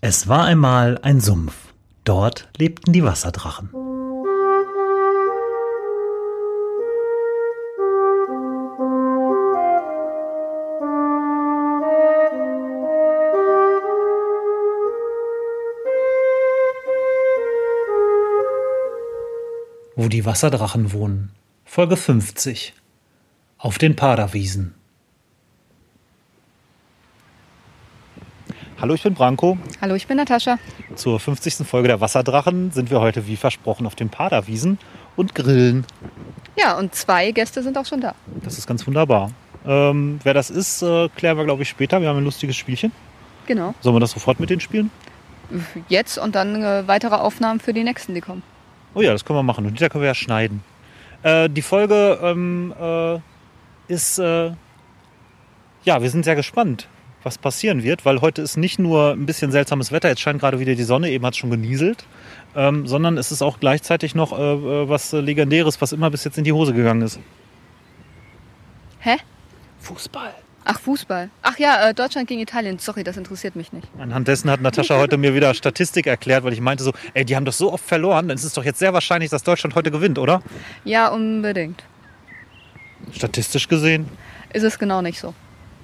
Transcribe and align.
Es 0.00 0.28
war 0.28 0.44
einmal 0.44 0.98
ein 1.02 1.20
Sumpf. 1.20 1.74
Dort 2.04 2.48
lebten 2.56 2.92
die 2.92 3.02
Wasserdrachen. 3.02 3.70
Wo 19.96 20.06
die 20.08 20.24
Wasserdrachen 20.24 20.92
wohnen. 20.92 21.32
Folge 21.64 21.96
50. 21.96 22.72
Auf 23.58 23.78
den 23.78 23.96
Paderwiesen. 23.96 24.77
Hallo, 28.80 28.94
ich 28.94 29.02
bin 29.02 29.14
Branko. 29.14 29.58
Hallo, 29.80 29.96
ich 29.96 30.06
bin 30.06 30.18
Natascha. 30.18 30.56
Zur 30.94 31.18
50. 31.18 31.66
Folge 31.66 31.88
der 31.88 32.00
Wasserdrachen 32.00 32.70
sind 32.70 32.92
wir 32.92 33.00
heute 33.00 33.26
wie 33.26 33.34
versprochen 33.34 33.88
auf 33.88 33.96
den 33.96 34.08
Paderwiesen 34.08 34.78
und 35.16 35.34
grillen. 35.34 35.84
Ja, 36.56 36.78
und 36.78 36.94
zwei 36.94 37.32
Gäste 37.32 37.64
sind 37.64 37.76
auch 37.76 37.86
schon 37.86 38.00
da. 38.00 38.14
Das 38.44 38.56
ist 38.56 38.68
ganz 38.68 38.86
wunderbar. 38.86 39.32
Ähm, 39.66 40.20
wer 40.22 40.32
das 40.32 40.50
ist, 40.50 40.82
äh, 40.82 41.08
klären 41.16 41.36
wir, 41.36 41.44
glaube 41.44 41.62
ich, 41.62 41.68
später. 41.68 42.00
Wir 42.00 42.08
haben 42.08 42.18
ein 42.18 42.24
lustiges 42.24 42.54
Spielchen. 42.54 42.92
Genau. 43.46 43.74
Sollen 43.80 43.96
wir 43.96 44.00
das 44.00 44.12
sofort 44.12 44.38
mit 44.38 44.48
denen 44.48 44.60
spielen? 44.60 44.92
Jetzt 45.88 46.16
und 46.16 46.36
dann 46.36 46.62
äh, 46.62 46.86
weitere 46.86 47.16
Aufnahmen 47.16 47.58
für 47.58 47.72
die 47.72 47.82
nächsten, 47.82 48.14
die 48.14 48.20
kommen. 48.20 48.44
Oh 48.94 49.00
ja, 49.00 49.10
das 49.10 49.24
können 49.24 49.40
wir 49.40 49.42
machen. 49.42 49.66
Und 49.66 49.80
da 49.80 49.88
können 49.88 50.02
wir 50.02 50.08
ja 50.08 50.14
schneiden. 50.14 50.62
Äh, 51.24 51.50
die 51.50 51.62
Folge 51.62 52.20
ähm, 52.22 52.72
äh, 52.80 53.18
ist. 53.92 54.20
Äh, 54.20 54.52
ja, 55.82 56.00
wir 56.00 56.10
sind 56.10 56.24
sehr 56.24 56.36
gespannt, 56.36 56.86
was 57.22 57.38
passieren 57.38 57.82
wird, 57.82 58.04
weil 58.04 58.20
heute 58.20 58.42
ist 58.42 58.56
nicht 58.56 58.78
nur 58.78 59.12
ein 59.12 59.26
bisschen 59.26 59.50
seltsames 59.50 59.92
Wetter, 59.92 60.08
jetzt 60.08 60.20
scheint 60.20 60.40
gerade 60.40 60.60
wieder 60.60 60.74
die 60.74 60.84
Sonne, 60.84 61.10
eben 61.10 61.24
hat 61.26 61.34
es 61.34 61.38
schon 61.38 61.50
genieselt, 61.50 62.04
ähm, 62.54 62.86
sondern 62.86 63.18
es 63.18 63.32
ist 63.32 63.42
auch 63.42 63.60
gleichzeitig 63.60 64.14
noch 64.14 64.32
äh, 64.32 64.42
äh, 64.42 64.88
was 64.88 65.12
Legendäres, 65.12 65.80
was 65.80 65.92
immer 65.92 66.10
bis 66.10 66.24
jetzt 66.24 66.38
in 66.38 66.44
die 66.44 66.52
Hose 66.52 66.72
gegangen 66.72 67.02
ist. 67.02 67.18
Hä? 69.00 69.16
Fußball. 69.80 70.34
Ach, 70.70 70.78
Fußball. 70.80 71.30
Ach 71.40 71.58
ja, 71.58 71.88
äh, 71.88 71.94
Deutschland 71.94 72.28
gegen 72.28 72.42
Italien. 72.42 72.78
Sorry, 72.78 73.02
das 73.02 73.16
interessiert 73.16 73.56
mich 73.56 73.72
nicht. 73.72 73.88
Anhand 73.98 74.28
dessen 74.28 74.50
hat 74.50 74.60
Natascha 74.60 74.98
heute 74.98 75.16
mir 75.16 75.34
wieder 75.34 75.54
Statistik 75.54 76.06
erklärt, 76.06 76.44
weil 76.44 76.52
ich 76.52 76.60
meinte 76.60 76.84
so, 76.84 76.92
ey, 77.14 77.24
die 77.24 77.36
haben 77.36 77.46
doch 77.46 77.54
so 77.54 77.72
oft 77.72 77.84
verloren, 77.84 78.28
dann 78.28 78.36
ist 78.36 78.44
es 78.44 78.52
doch 78.52 78.64
jetzt 78.64 78.78
sehr 78.78 78.92
wahrscheinlich, 78.92 79.30
dass 79.30 79.42
Deutschland 79.42 79.74
heute 79.74 79.90
gewinnt, 79.90 80.18
oder? 80.18 80.42
Ja, 80.84 81.08
unbedingt. 81.08 81.82
Statistisch 83.12 83.68
gesehen. 83.68 84.08
Ist 84.52 84.62
es 84.62 84.78
genau 84.78 85.00
nicht 85.00 85.18
so. 85.18 85.32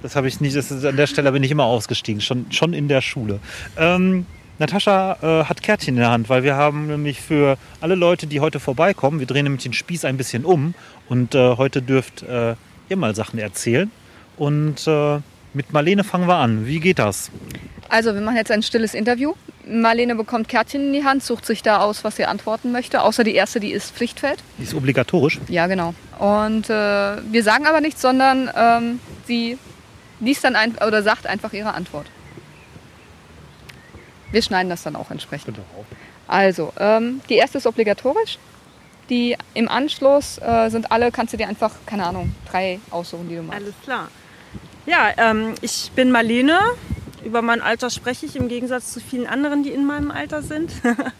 Das 0.04 0.16
habe 0.16 0.28
ich 0.28 0.38
nicht, 0.38 0.54
das 0.54 0.70
ist, 0.70 0.84
an 0.84 0.98
der 0.98 1.06
Stelle 1.06 1.32
bin 1.32 1.42
ich 1.42 1.50
immer 1.50 1.64
ausgestiegen, 1.64 2.20
schon, 2.20 2.44
schon 2.52 2.74
in 2.74 2.88
der 2.88 3.00
Schule. 3.00 3.40
Ähm, 3.78 4.26
Natascha 4.58 5.16
äh, 5.22 5.44
hat 5.46 5.62
Kärtchen 5.62 5.94
in 5.94 6.00
der 6.00 6.10
Hand, 6.10 6.28
weil 6.28 6.42
wir 6.42 6.56
haben 6.56 6.88
nämlich 6.88 7.22
für 7.22 7.56
alle 7.80 7.94
Leute, 7.94 8.26
die 8.26 8.40
heute 8.40 8.60
vorbeikommen, 8.60 9.18
wir 9.18 9.26
drehen 9.26 9.44
nämlich 9.44 9.62
den 9.62 9.72
Spieß 9.72 10.04
ein 10.04 10.18
bisschen 10.18 10.44
um 10.44 10.74
und 11.08 11.34
äh, 11.34 11.56
heute 11.56 11.80
dürft 11.80 12.22
äh, 12.22 12.54
ihr 12.90 12.96
mal 12.98 13.14
Sachen 13.14 13.38
erzählen. 13.38 13.90
Und 14.36 14.86
äh, 14.86 15.20
mit 15.54 15.72
Marlene 15.72 16.04
fangen 16.04 16.28
wir 16.28 16.36
an. 16.36 16.66
Wie 16.66 16.80
geht 16.80 16.98
das? 16.98 17.30
Also, 17.88 18.12
wir 18.12 18.20
machen 18.20 18.36
jetzt 18.36 18.50
ein 18.50 18.62
stilles 18.62 18.92
Interview. 18.92 19.32
Marlene 19.66 20.16
bekommt 20.16 20.48
Kärtchen 20.48 20.88
in 20.88 20.92
die 20.92 21.04
Hand, 21.04 21.22
sucht 21.22 21.46
sich 21.46 21.62
da 21.62 21.78
aus, 21.78 22.04
was 22.04 22.16
sie 22.16 22.26
antworten 22.26 22.72
möchte. 22.72 23.00
Außer 23.00 23.24
die 23.24 23.34
erste, 23.34 23.58
die 23.58 23.72
ist 23.72 23.92
Pflichtfeld. 23.92 24.42
Die 24.58 24.64
ist 24.64 24.74
obligatorisch. 24.74 25.40
Ja, 25.48 25.66
genau. 25.66 25.94
Und 26.18 26.68
äh, 26.68 26.72
wir 26.72 27.42
sagen 27.42 27.66
aber 27.66 27.80
nichts, 27.80 28.02
sondern 28.02 28.50
ähm, 28.54 29.00
sie 29.26 29.56
liest 30.24 30.44
dann 30.44 30.56
ein, 30.56 30.76
oder 30.76 31.02
sagt 31.02 31.26
einfach 31.26 31.52
ihre 31.52 31.74
Antwort. 31.74 32.06
Wir 34.30 34.42
schneiden 34.42 34.68
das 34.68 34.82
dann 34.82 34.96
auch 34.96 35.10
entsprechend. 35.10 35.58
Also, 36.26 36.72
ähm, 36.78 37.20
die 37.28 37.34
erste 37.34 37.58
ist 37.58 37.66
obligatorisch. 37.66 38.38
Die 39.10 39.36
im 39.52 39.68
Anschluss 39.68 40.38
äh, 40.38 40.70
sind 40.70 40.90
alle, 40.90 41.12
kannst 41.12 41.34
du 41.34 41.36
dir 41.36 41.46
einfach, 41.46 41.72
keine 41.86 42.06
Ahnung, 42.06 42.34
drei 42.50 42.80
aussuchen, 42.90 43.28
die 43.28 43.36
du 43.36 43.42
magst. 43.42 43.60
Alles 43.60 43.74
klar. 43.84 44.08
Ja, 44.86 45.12
ähm, 45.18 45.54
ich 45.60 45.92
bin 45.94 46.10
Marlene. 46.10 46.58
Über 47.24 47.42
mein 47.42 47.60
Alter 47.60 47.90
spreche 47.90 48.26
ich 48.26 48.36
im 48.36 48.48
Gegensatz 48.48 48.92
zu 48.92 49.00
vielen 49.00 49.26
anderen, 49.26 49.62
die 49.62 49.70
in 49.70 49.86
meinem 49.86 50.10
Alter 50.10 50.42
sind. 50.42 50.72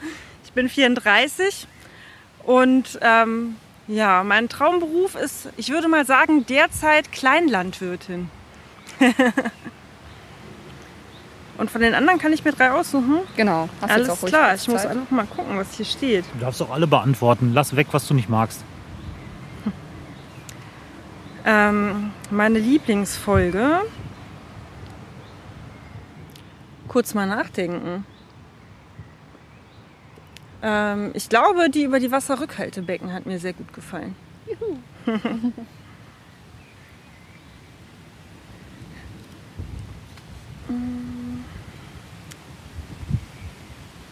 ich 0.45 0.53
bin 0.53 0.69
34 0.69 1.67
und 2.45 2.99
ähm, 3.01 3.57
ja, 3.87 4.23
mein 4.25 4.49
Traumberuf 4.49 5.15
ist, 5.15 5.49
ich 5.57 5.71
würde 5.71 5.89
mal 5.89 6.05
sagen, 6.05 6.47
derzeit 6.47 7.13
Kleinlandwirtin. 7.13 8.31
und 11.59 11.71
von 11.71 11.81
den 11.81 11.95
anderen 11.95 12.19
kann 12.19 12.33
ich 12.33 12.45
mir 12.45 12.53
drei 12.53 12.71
aussuchen. 12.73 13.21
Genau. 13.37 13.69
Hast 13.81 13.91
Alles 13.91 14.09
jetzt 14.09 14.23
auch 14.23 14.29
klar, 14.29 14.55
ich 14.55 14.69
muss 14.69 14.87
einfach 14.87 15.11
mal 15.11 15.27
gucken, 15.27 15.57
was 15.57 15.75
hier 15.75 15.87
steht. 15.87 16.25
Du 16.35 16.41
darfst 16.41 16.63
auch 16.63 16.71
alle 16.71 16.87
beantworten. 16.87 17.53
Lass 17.55 17.77
weg, 17.77 17.89
was 17.93 18.07
du 18.09 18.15
nicht 18.15 18.29
magst. 18.29 18.65
Ähm, 21.47 22.11
meine 22.31 22.59
Lieblingsfolge. 22.59 23.83
Kurz 26.89 27.13
mal 27.13 27.27
nachdenken. 27.27 28.07
Ähm, 30.63 31.11
ich 31.13 31.29
glaube, 31.29 31.69
die 31.69 31.83
über 31.83 32.01
die 32.01 32.11
Wasserrückhaltebecken 32.11 33.13
hat 33.13 33.27
mir 33.27 33.39
sehr 33.39 33.53
gut 33.53 33.75
gefallen. 33.75 34.17
Mm. 35.05 35.11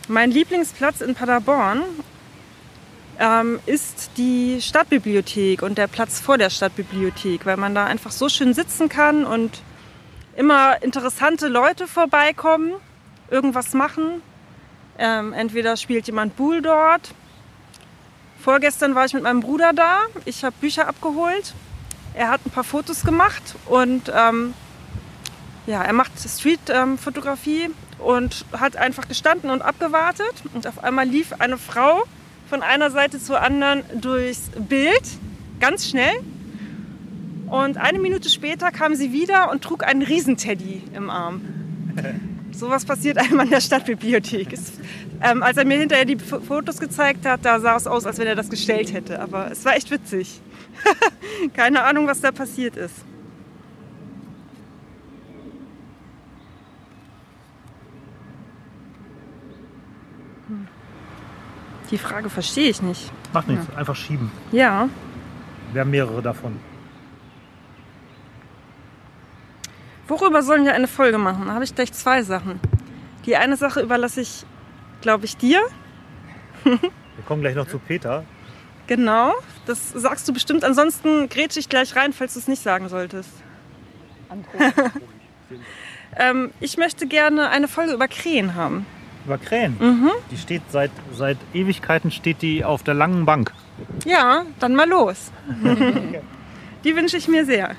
mein 0.09 0.31
Lieblingsplatz 0.31 1.01
in 1.01 1.15
Paderborn 1.15 1.83
ähm, 3.19 3.61
ist 3.67 4.11
die 4.17 4.61
Stadtbibliothek 4.61 5.63
und 5.63 5.79
der 5.79 5.87
Platz 5.87 6.21
vor 6.21 6.39
der 6.39 6.51
Stadtbibliothek, 6.51 7.47
weil 7.47 7.57
man 7.57 7.75
da 7.75 7.85
einfach 7.85 8.11
so 8.11 8.29
schön 8.29 8.55
sitzen 8.55 8.89
kann 8.89 9.25
und 9.25 9.63
immer 10.37 10.83
interessante 10.83 11.49
Leute 11.49 11.87
vorbeikommen, 11.87 12.73
irgendwas 13.31 13.75
machen. 13.75 14.23
Ähm, 14.99 15.33
entweder 15.33 15.77
spielt 15.77 16.07
jemand 16.07 16.37
Bull 16.37 16.63
dort. 16.63 17.15
Vorgestern 18.43 18.95
war 18.95 19.05
ich 19.05 19.15
mit 19.15 19.23
meinem 19.23 19.41
Bruder 19.41 19.73
da. 19.73 20.01
Ich 20.25 20.45
habe 20.45 20.55
Bücher 20.61 20.89
abgeholt. 20.89 21.55
Er 22.15 22.29
hat 22.29 22.45
ein 22.45 22.51
paar 22.51 22.65
Fotos 22.65 23.05
gemacht 23.05 23.55
und 23.67 24.13
ähm, 24.15 24.53
ja, 25.67 25.83
er 25.83 25.93
macht 25.93 26.13
Street-Fotografie 26.19 27.71
und 28.05 28.45
hat 28.53 28.77
einfach 28.77 29.09
gestanden 29.09 29.51
und 29.51 29.63
abgewartet. 29.63 30.33
Und 30.55 30.67
auf 30.67 30.83
einmal 30.83 31.07
lief 31.07 31.33
eine 31.39 31.59
Frau 31.59 32.05
von 32.49 32.63
einer 32.63 32.91
Seite 32.91 33.21
zur 33.21 33.41
anderen 33.41 33.83
durchs 34.01 34.51
Bild, 34.69 35.03
ganz 35.61 35.89
schnell. 35.89 36.15
Und 37.47 37.77
eine 37.77 37.99
Minute 37.99 38.29
später 38.29 38.71
kam 38.71 38.95
sie 38.95 39.13
wieder 39.13 39.51
und 39.51 39.63
trug 39.63 39.85
einen 39.85 40.03
Riesenteddy 40.03 40.83
im 40.95 41.11
Arm. 41.11 41.43
Sowas 42.53 42.85
passiert 42.85 43.19
einem 43.19 43.41
an 43.41 43.51
der 43.51 43.61
Stadtbibliothek. 43.61 44.53
Es, 44.53 44.73
ähm, 45.23 45.43
als 45.43 45.57
er 45.57 45.65
mir 45.65 45.79
hinterher 45.79 46.05
die 46.05 46.15
F 46.15 46.41
Fotos 46.47 46.79
gezeigt 46.79 47.27
hat, 47.27 47.45
da 47.45 47.61
sah 47.61 47.77
es 47.77 47.87
aus, 47.87 48.07
als 48.07 48.19
wenn 48.19 48.27
er 48.27 48.35
das 48.35 48.49
gestellt 48.49 48.93
hätte. 48.93 49.21
Aber 49.21 49.51
es 49.51 49.65
war 49.65 49.75
echt 49.75 49.91
witzig. 49.91 50.41
Keine 51.55 51.85
Ahnung, 51.85 52.07
was 52.07 52.21
da 52.21 52.33
passiert 52.33 52.77
ist. 52.77 52.95
Die 61.93 61.99
Frage 61.99 62.29
verstehe 62.29 62.69
ich 62.71 62.83
nicht. 62.83 63.13
Macht 63.33 63.47
nichts, 63.49 63.67
einfach 63.77 63.95
schieben. 63.95 64.33
Ja, 64.51 64.89
Wir 65.73 65.83
haben 65.83 65.91
mehrere 65.91 66.21
davon. 66.23 66.59
worüber 70.09 70.43
sollen 70.43 70.65
wir 70.65 70.75
eine 70.75 70.89
Folge 70.89 71.17
machen? 71.17 71.47
Da 71.47 71.55
habe 71.55 71.65
ich 71.65 71.75
gleich 71.75 71.93
zwei 71.93 72.23
Sachen. 72.23 72.61
Die 73.25 73.37
eine 73.37 73.57
Sache 73.57 73.81
überlasse 73.81 74.21
ich, 74.21 74.45
glaube 75.01 75.25
ich, 75.25 75.37
dir. 75.37 75.63
Wir 76.65 76.79
kommen 77.27 77.41
gleich 77.41 77.55
noch 77.55 77.67
zu 77.67 77.79
Peter. 77.79 78.25
Genau, 78.89 79.33
das 79.67 79.91
sagst 79.93 80.29
du 80.29 80.33
bestimmt. 80.33 80.65
Ansonsten 80.65 81.29
grätsche 81.29 81.61
ich 81.61 81.69
gleich 81.69 81.97
rein, 81.97 82.13
falls 82.13 82.35
du 82.35 82.41
es 82.41 82.49
nicht 82.49 82.63
sagen 82.63 82.89
solltest. 82.89 83.31
Ähm, 86.15 86.51
ich 86.61 86.77
möchte 86.77 87.07
gerne 87.07 87.49
eine 87.49 87.69
Folge 87.69 87.95
über 87.95 88.07
Krähen 88.07 88.55
haben. 88.55 88.85
Über 89.25 89.39
Krähen. 89.39 89.77
Mhm. 89.79 90.11
Die 90.31 90.37
steht 90.37 90.63
seit, 90.71 90.91
seit 91.13 91.39
Ewigkeiten 91.55 92.11
steht 92.11 92.43
die 92.43 92.65
auf 92.65 92.83
der 92.83 92.95
langen 92.95 93.25
Bank. 93.25 93.53
Ja, 94.05 94.45
dann 94.59 94.75
mal 94.75 94.89
los. 94.89 95.31
Die 96.85 96.97
wünsche 96.97 97.17
ich 97.17 97.29
mir 97.29 97.45
sehr. 97.45 97.77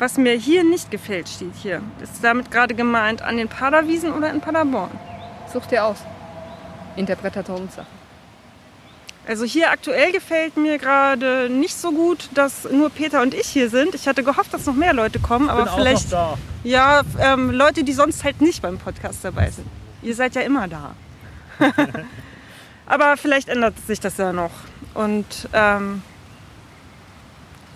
Was 0.00 0.16
mir 0.16 0.32
hier 0.32 0.64
nicht 0.64 0.90
gefällt, 0.90 1.28
steht 1.28 1.54
hier. 1.54 1.82
Ist 2.02 2.24
damit 2.24 2.50
gerade 2.50 2.74
gemeint 2.74 3.22
an 3.22 3.36
den 3.36 3.48
Paderwiesen 3.48 4.12
oder 4.12 4.30
in 4.30 4.40
Paderborn? 4.40 4.90
Such 5.52 5.66
dir 5.66 5.84
aus. 5.84 5.98
Interpretationssache. 6.96 7.99
Also 9.30 9.44
hier 9.44 9.70
aktuell 9.70 10.10
gefällt 10.10 10.56
mir 10.56 10.76
gerade 10.78 11.48
nicht 11.48 11.76
so 11.76 11.92
gut, 11.92 12.28
dass 12.34 12.64
nur 12.68 12.90
Peter 12.90 13.22
und 13.22 13.32
ich 13.32 13.46
hier 13.46 13.70
sind. 13.70 13.94
Ich 13.94 14.08
hatte 14.08 14.24
gehofft, 14.24 14.52
dass 14.52 14.66
noch 14.66 14.74
mehr 14.74 14.92
Leute 14.92 15.20
kommen, 15.20 15.48
aber 15.48 15.68
vielleicht 15.68 16.08
ja 16.64 17.02
ähm, 17.20 17.52
Leute, 17.52 17.84
die 17.84 17.92
sonst 17.92 18.24
halt 18.24 18.40
nicht 18.40 18.60
beim 18.60 18.78
Podcast 18.78 19.24
dabei 19.24 19.48
sind. 19.50 19.68
Ihr 20.02 20.16
seid 20.16 20.34
ja 20.34 20.40
immer 20.40 20.66
da. 20.66 20.96
aber 22.86 23.16
vielleicht 23.16 23.48
ändert 23.48 23.74
sich 23.86 24.00
das 24.00 24.16
ja 24.16 24.32
noch. 24.32 24.50
Und 24.94 25.48
ähm, 25.52 26.02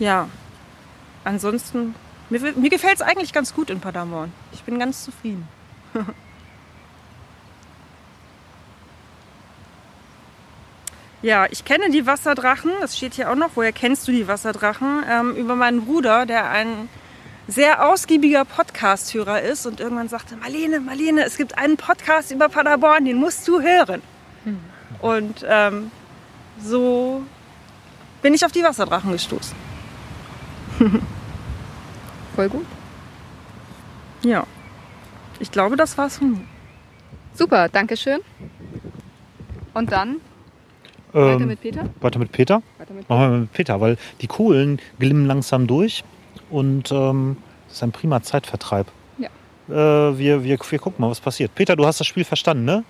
ja, 0.00 0.28
ansonsten 1.22 1.94
mir, 2.30 2.40
mir 2.56 2.70
gefällt 2.70 2.96
es 2.96 3.00
eigentlich 3.00 3.32
ganz 3.32 3.54
gut 3.54 3.70
in 3.70 3.78
Paderborn. 3.78 4.32
Ich 4.52 4.64
bin 4.64 4.80
ganz 4.80 5.04
zufrieden. 5.04 5.46
Ja, 11.24 11.46
ich 11.50 11.64
kenne 11.64 11.88
die 11.88 12.04
Wasserdrachen, 12.04 12.70
das 12.82 12.98
steht 12.98 13.14
hier 13.14 13.30
auch 13.30 13.34
noch. 13.34 13.52
Woher 13.54 13.72
kennst 13.72 14.06
du 14.06 14.12
die 14.12 14.28
Wasserdrachen? 14.28 15.02
Ähm, 15.08 15.34
über 15.36 15.56
meinen 15.56 15.86
Bruder, 15.86 16.26
der 16.26 16.50
ein 16.50 16.90
sehr 17.48 17.88
ausgiebiger 17.88 18.44
Podcast-Hörer 18.44 19.40
ist 19.40 19.64
und 19.64 19.80
irgendwann 19.80 20.10
sagte, 20.10 20.36
Marlene, 20.36 20.80
Marlene, 20.80 21.24
es 21.24 21.38
gibt 21.38 21.56
einen 21.56 21.78
Podcast 21.78 22.30
über 22.30 22.50
Paderborn, 22.50 23.06
den 23.06 23.16
musst 23.16 23.48
du 23.48 23.62
hören. 23.62 24.02
Hm. 24.44 24.60
Und 25.00 25.46
ähm, 25.48 25.90
so 26.62 27.22
bin 28.20 28.34
ich 28.34 28.44
auf 28.44 28.52
die 28.52 28.62
Wasserdrachen 28.62 29.10
gestoßen. 29.10 29.56
Voll 32.36 32.48
gut. 32.50 32.66
Ja, 34.20 34.46
ich 35.38 35.50
glaube, 35.50 35.76
das 35.76 35.96
war's 35.96 36.18
von 36.18 36.32
mir. 36.32 36.44
Super, 37.32 37.70
danke 37.70 37.96
schön. 37.96 38.20
Und 39.72 39.90
dann 39.90 40.20
weiter 41.14 41.40
Ähm, 41.40 41.48
mit 41.48 41.60
Peter? 41.60 41.88
Weiter 42.00 42.18
mit 42.18 42.32
Peter? 42.32 42.62
Weiter 42.78 42.94
mit 42.94 43.08
Machen 43.08 43.32
wir 43.32 43.38
mit 43.38 43.52
Peter, 43.52 43.80
weil 43.80 43.96
die 44.20 44.26
Kohlen 44.26 44.80
glimmen 44.98 45.26
langsam 45.26 45.66
durch 45.66 46.04
und 46.50 46.90
ähm, 46.92 47.36
das 47.66 47.76
ist 47.76 47.82
ein 47.82 47.92
prima 47.92 48.22
Zeitvertreib. 48.22 48.86
Ja. 49.18 49.28
Äh, 49.68 50.18
wir, 50.18 50.44
wir, 50.44 50.58
wir 50.58 50.78
gucken 50.78 51.00
mal, 51.02 51.10
was 51.10 51.20
passiert. 51.20 51.54
Peter, 51.54 51.76
du 51.76 51.86
hast 51.86 52.00
das 52.00 52.06
Spiel 52.06 52.24
verstanden, 52.24 52.64
ne? 52.64 52.84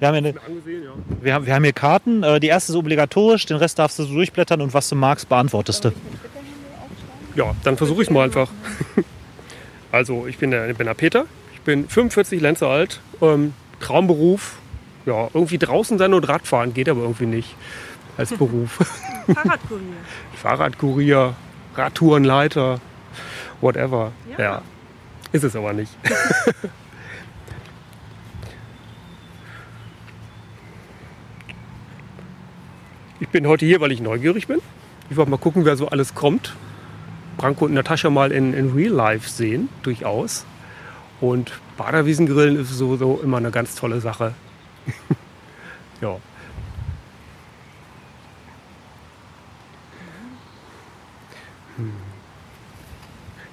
Wir 0.00 0.08
haben, 0.08 0.16
eine, 0.16 0.34
Angesehen, 0.46 0.84
ja. 0.84 0.90
wir 1.20 1.34
haben, 1.34 1.46
wir 1.46 1.54
haben 1.54 1.62
hier 1.62 1.72
Karten. 1.72 2.22
Äh, 2.22 2.40
die 2.40 2.48
erste 2.48 2.72
ist 2.72 2.76
obligatorisch, 2.76 3.46
den 3.46 3.56
Rest 3.56 3.78
darfst 3.78 3.98
du 3.98 4.04
so 4.04 4.14
durchblättern 4.14 4.60
und 4.60 4.74
was 4.74 4.88
du 4.88 4.96
magst, 4.96 5.28
beantwortest 5.28 5.84
du. 5.84 5.92
Ja, 7.36 7.54
dann 7.64 7.76
versuche 7.76 8.02
ich 8.02 8.08
es 8.08 8.12
mal 8.12 8.24
einfach. 8.24 8.50
Also, 9.92 10.26
ich 10.26 10.38
bin 10.38 10.50
der, 10.50 10.68
ich 10.68 10.76
bin 10.76 10.88
der 10.88 10.94
Peter, 10.94 11.24
ich 11.54 11.60
bin 11.60 11.88
45 11.88 12.40
Lenze 12.40 12.66
alt, 12.66 12.98
ähm, 13.22 13.54
Traumberuf, 13.78 14.58
ja, 15.06 15.28
irgendwie 15.34 15.58
draußen 15.58 15.98
sein 15.98 16.14
und 16.14 16.28
Radfahren 16.28 16.72
geht 16.74 16.88
aber 16.88 17.02
irgendwie 17.02 17.26
nicht 17.26 17.54
als 18.16 18.30
Beruf. 18.38 18.78
Fahrradkurier. 19.26 19.96
Fahrradkurier, 20.42 21.34
Radtourenleiter, 21.76 22.80
whatever. 23.60 24.12
Ja. 24.30 24.38
Ja. 24.38 24.62
Ist 25.32 25.44
es 25.44 25.56
aber 25.56 25.72
nicht. 25.72 25.90
ich 33.20 33.28
bin 33.28 33.46
heute 33.48 33.66
hier, 33.66 33.80
weil 33.80 33.90
ich 33.90 34.00
neugierig 34.00 34.46
bin. 34.46 34.60
Ich 35.10 35.16
wollte 35.16 35.30
mal 35.30 35.38
gucken, 35.38 35.64
wer 35.64 35.76
so 35.76 35.88
alles 35.88 36.14
kommt. 36.14 36.54
Branko 37.36 37.64
und 37.64 37.74
Natascha 37.74 38.10
mal 38.10 38.30
in, 38.30 38.54
in 38.54 38.72
Real 38.72 38.92
Life 38.92 39.28
sehen, 39.28 39.68
durchaus. 39.82 40.46
Und 41.20 41.52
Baderwiesengrillen 41.76 42.60
ist 42.60 42.70
sowieso 42.70 43.20
immer 43.22 43.38
eine 43.38 43.50
ganz 43.50 43.74
tolle 43.74 44.00
Sache. 44.00 44.34
ja. 46.00 46.16
Hm. 51.76 51.92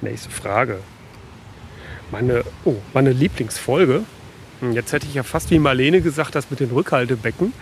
Nächste 0.02 0.30
Frage. 0.30 0.80
Meine, 2.12 2.44
oh, 2.66 2.76
meine 2.94 3.12
Lieblingsfolge. 3.12 4.04
Hm, 4.60 4.74
Jetzt 4.74 4.94
hätte 4.94 5.08
ich 5.08 5.14
ja 5.14 5.24
fast 5.24 5.50
wie 5.52 5.60
Marlene 5.60 6.02
gesagt, 6.02 6.36
das 6.36 6.50
mit 6.50 6.60
den 6.60 6.72
Rückhaltebecken. 6.72 7.54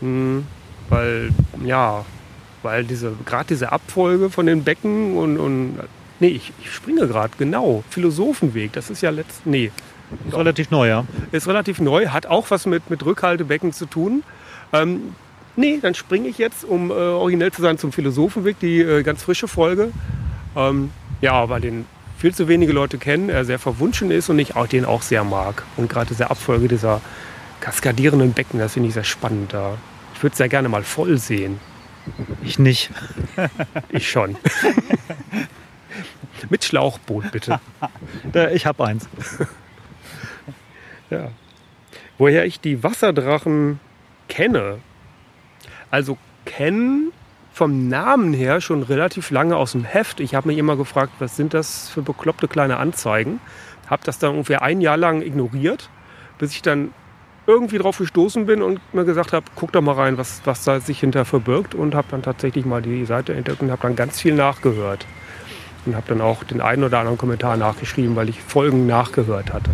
Hm, 0.00 0.46
weil, 0.88 1.30
ja, 1.64 2.04
weil 2.62 2.84
diese, 2.84 3.12
gerade 3.24 3.48
diese 3.48 3.72
Abfolge 3.72 4.30
von 4.30 4.46
den 4.46 4.64
Becken 4.64 5.16
und, 5.16 5.38
und 5.38 5.78
nee, 6.20 6.28
ich, 6.28 6.52
ich 6.62 6.72
springe 6.72 7.06
gerade, 7.06 7.32
genau. 7.38 7.84
Philosophenweg, 7.90 8.72
das 8.72 8.90
ist 8.90 9.02
ja 9.02 9.10
letzt, 9.10 9.46
nee, 9.46 9.70
Ist 10.28 10.36
relativ 10.36 10.70
neu, 10.70 10.88
ja. 10.88 11.04
ist 11.32 11.46
relativ 11.46 11.80
neu, 11.80 12.08
hat 12.08 12.26
auch 12.26 12.50
was 12.50 12.66
mit, 12.66 12.90
mit 12.90 13.04
Rückhaltebecken 13.04 13.72
zu 13.72 13.86
tun. 13.86 14.22
Ähm, 14.72 15.14
nee, 15.56 15.78
dann 15.80 15.94
springe 15.94 16.28
ich 16.28 16.38
jetzt, 16.38 16.64
um 16.64 16.90
äh, 16.90 16.94
originell 16.94 17.52
zu 17.52 17.62
sein, 17.62 17.78
zum 17.78 17.92
Philosophenweg, 17.92 18.58
die 18.60 18.80
äh, 18.80 19.02
ganz 19.02 19.22
frische 19.22 19.48
Folge. 19.48 19.92
Ähm, 20.56 20.90
ja, 21.20 21.48
weil 21.48 21.60
den 21.60 21.86
viel 22.18 22.34
zu 22.34 22.48
wenige 22.48 22.72
Leute 22.72 22.98
kennen, 22.98 23.30
er 23.30 23.44
sehr 23.44 23.58
verwunschen 23.58 24.10
ist 24.10 24.28
und 24.28 24.38
ich 24.38 24.56
auch 24.56 24.66
den 24.66 24.84
auch 24.84 25.02
sehr 25.02 25.24
mag. 25.24 25.62
Und 25.76 25.88
gerade 25.88 26.08
diese 26.08 26.30
Abfolge 26.30 26.68
dieser 26.68 27.00
kaskadierenden 27.60 28.32
Becken, 28.32 28.58
das 28.58 28.74
finde 28.74 28.88
ich 28.88 28.94
sehr 28.94 29.04
spannend 29.04 29.52
da. 29.52 29.76
Ich 30.14 30.22
würde 30.22 30.32
es 30.32 30.38
sehr 30.38 30.48
gerne 30.48 30.68
mal 30.68 30.82
voll 30.82 31.18
sehen. 31.18 31.60
Ich 32.42 32.58
nicht. 32.58 32.90
Ich 33.88 34.10
schon. 34.10 34.36
Mit 36.50 36.64
Schlauchboot 36.64 37.32
bitte. 37.32 37.60
Ich 38.52 38.66
habe 38.66 38.84
eins. 38.84 39.08
Ja. 41.10 41.30
Woher 42.18 42.44
ich 42.44 42.60
die 42.60 42.82
Wasserdrachen 42.82 43.80
kenne. 44.28 44.78
Also 45.90 46.16
kennen 46.44 47.12
vom 47.52 47.88
Namen 47.88 48.32
her 48.32 48.60
schon 48.60 48.82
relativ 48.82 49.30
lange 49.30 49.56
aus 49.56 49.72
dem 49.72 49.84
Heft. 49.84 50.20
Ich 50.20 50.34
habe 50.34 50.48
mich 50.48 50.58
immer 50.58 50.76
gefragt, 50.76 51.12
was 51.18 51.36
sind 51.36 51.52
das 51.52 51.88
für 51.88 52.00
bekloppte 52.00 52.48
kleine 52.48 52.78
Anzeigen. 52.78 53.40
Habe 53.88 54.02
das 54.04 54.18
dann 54.18 54.30
ungefähr 54.30 54.62
ein 54.62 54.80
Jahr 54.80 54.96
lang 54.96 55.20
ignoriert, 55.20 55.90
bis 56.38 56.52
ich 56.52 56.62
dann 56.62 56.92
irgendwie 57.46 57.78
drauf 57.78 57.98
gestoßen 57.98 58.46
bin 58.46 58.62
und 58.62 58.80
mir 58.94 59.04
gesagt 59.04 59.32
habe, 59.32 59.44
guck 59.56 59.72
doch 59.72 59.82
mal 59.82 59.94
rein, 59.94 60.16
was, 60.16 60.42
was 60.44 60.62
da 60.64 60.78
sich 60.78 61.00
hinter 61.00 61.24
verbirgt 61.24 61.74
und 61.74 61.94
habe 61.94 62.06
dann 62.10 62.22
tatsächlich 62.22 62.64
mal 62.64 62.80
die 62.80 63.04
Seite 63.04 63.34
entdeckt 63.34 63.60
und 63.60 63.70
habe 63.70 63.82
dann 63.82 63.96
ganz 63.96 64.20
viel 64.20 64.34
nachgehört. 64.34 65.06
Und 65.86 65.96
habe 65.96 66.06
dann 66.08 66.20
auch 66.20 66.44
den 66.44 66.60
einen 66.60 66.84
oder 66.84 66.98
anderen 66.98 67.18
Kommentar 67.18 67.56
nachgeschrieben, 67.56 68.14
weil 68.14 68.28
ich 68.28 68.40
Folgen 68.40 68.86
nachgehört 68.86 69.52
hatte. 69.52 69.70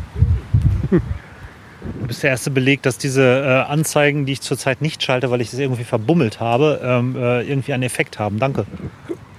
Du 2.07 2.09
bist 2.09 2.23
der 2.23 2.31
erste 2.31 2.53
Beleg, 2.53 2.83
dass 2.83 2.99
diese 2.99 3.25
äh, 3.25 3.69
Anzeigen, 3.69 4.27
die 4.27 4.35
ich 4.35 4.41
zurzeit 4.41 4.81
nicht 4.81 5.03
schalte, 5.03 5.33
weil 5.33 5.41
ich 5.41 5.51
das 5.51 5.59
irgendwie 5.59 5.83
verbummelt 5.83 6.39
habe, 6.39 6.81
ähm, 6.81 7.17
äh, 7.17 7.43
irgendwie 7.43 7.73
einen 7.73 7.83
Effekt 7.83 8.21
haben. 8.21 8.39
Danke. 8.39 8.65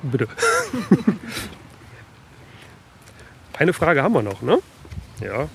Bitte. 0.03 0.27
Eine 3.57 3.71
Frage 3.71 4.03
haben 4.03 4.13
wir 4.13 4.21
noch, 4.21 4.41
ne? 4.41 4.59
Ja. 5.21 5.47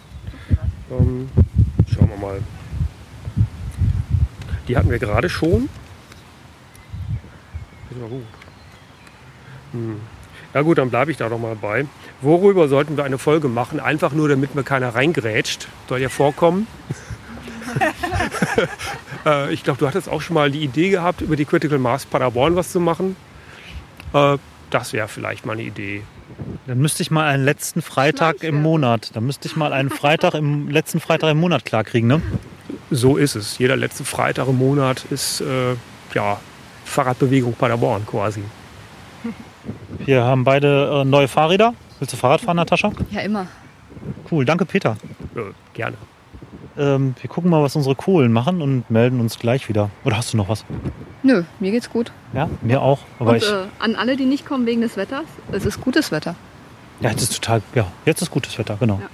Ähm, 0.90 1.28
schauen 1.94 2.08
wir 2.08 2.16
mal. 2.16 2.40
Die 4.66 4.74
hatten 4.74 4.88
wir 4.88 4.98
gerade 4.98 5.28
schon. 5.28 5.68
Ist 7.90 8.00
gut. 8.08 8.24
Hm. 9.72 10.00
Ja 10.54 10.62
gut, 10.62 10.78
dann 10.78 10.88
bleibe 10.88 11.10
ich 11.10 11.18
da 11.18 11.28
doch 11.28 11.38
mal 11.38 11.56
bei. 11.56 11.84
Worüber 12.22 12.68
sollten 12.68 12.96
wir 12.96 13.04
eine 13.04 13.18
Folge 13.18 13.48
machen? 13.48 13.80
Einfach 13.80 14.12
nur, 14.12 14.28
damit 14.28 14.54
mir 14.54 14.62
keiner 14.62 14.94
reingrätscht. 14.94 15.66
Soll 15.88 16.00
ja 16.00 16.08
vorkommen. 16.08 16.68
äh, 19.26 19.52
ich 19.52 19.64
glaube, 19.64 19.80
du 19.80 19.88
hattest 19.88 20.08
auch 20.08 20.22
schon 20.22 20.34
mal 20.34 20.50
die 20.50 20.62
Idee 20.62 20.90
gehabt, 20.90 21.20
über 21.20 21.34
die 21.34 21.44
Critical 21.44 21.78
Mass 21.78 22.06
Paderborn 22.06 22.54
was 22.54 22.70
zu 22.70 22.78
machen. 22.78 23.16
Äh, 24.12 24.38
das 24.70 24.92
wäre 24.92 25.08
vielleicht 25.08 25.46
mal 25.46 25.54
eine 25.54 25.62
Idee. 25.62 26.02
Dann 26.66 26.78
müsste 26.78 27.02
ich 27.02 27.10
mal 27.10 27.26
einen 27.26 27.44
letzten 27.44 27.82
Freitag 27.82 28.36
im 28.36 28.38
Schleichwerbung. 28.38 28.62
Monat. 28.62 29.10
Dann 29.14 29.26
müsste 29.26 29.48
ich 29.48 29.56
mal 29.56 29.72
einen 29.72 29.90
Freitag 29.90 30.34
im 30.34 30.68
letzten 30.70 31.00
Freitag 31.00 31.30
im 31.30 31.40
Monat 31.40 31.64
klarkriegen, 31.64 32.08
ne? 32.08 32.22
So 32.90 33.16
ist 33.16 33.34
es. 33.34 33.58
Jeder 33.58 33.76
letzte 33.76 34.04
Freitag 34.04 34.46
im 34.46 34.58
Monat 34.58 35.04
ist 35.10 35.40
äh, 35.40 35.74
ja, 36.14 36.40
Fahrradbewegung 36.84 37.54
Paderborn 37.54 38.06
quasi. 38.06 38.42
Wir 39.98 40.24
haben 40.24 40.44
beide 40.44 41.02
äh, 41.02 41.04
neue 41.04 41.28
Fahrräder. 41.28 41.74
Willst 42.02 42.14
du 42.14 42.16
Fahrrad 42.16 42.40
fahren, 42.40 42.56
Natascha? 42.56 42.90
Ja, 43.12 43.20
immer. 43.20 43.46
Cool, 44.28 44.44
danke 44.44 44.64
Peter. 44.66 44.96
Äh, 45.36 45.52
gerne. 45.72 45.96
Ähm, 46.76 47.14
wir 47.20 47.30
gucken 47.30 47.48
mal, 47.48 47.62
was 47.62 47.76
unsere 47.76 47.94
Kohlen 47.94 48.32
machen 48.32 48.60
und 48.60 48.90
melden 48.90 49.20
uns 49.20 49.38
gleich 49.38 49.68
wieder. 49.68 49.88
Oder 50.02 50.16
hast 50.16 50.32
du 50.32 50.36
noch 50.36 50.48
was? 50.48 50.64
Nö, 51.22 51.44
mir 51.60 51.70
geht's 51.70 51.88
gut. 51.88 52.10
Ja, 52.32 52.50
mir 52.60 52.82
auch. 52.82 52.98
Aber 53.20 53.30
Und 53.30 53.36
ich, 53.36 53.48
äh, 53.48 53.66
an 53.78 53.94
alle, 53.94 54.16
die 54.16 54.24
nicht 54.24 54.44
kommen 54.44 54.66
wegen 54.66 54.80
des 54.80 54.96
Wetters, 54.96 55.26
es 55.52 55.64
ist 55.64 55.80
gutes 55.80 56.10
Wetter. 56.10 56.34
ja, 56.98 57.10
jetzt 57.10 57.22
ist 57.22 57.34
total, 57.40 57.62
ja, 57.72 57.86
jetzt 58.04 58.20
ist 58.20 58.32
gutes 58.32 58.58
Wetter, 58.58 58.76
genau. 58.80 59.00
Ja. 59.00 59.08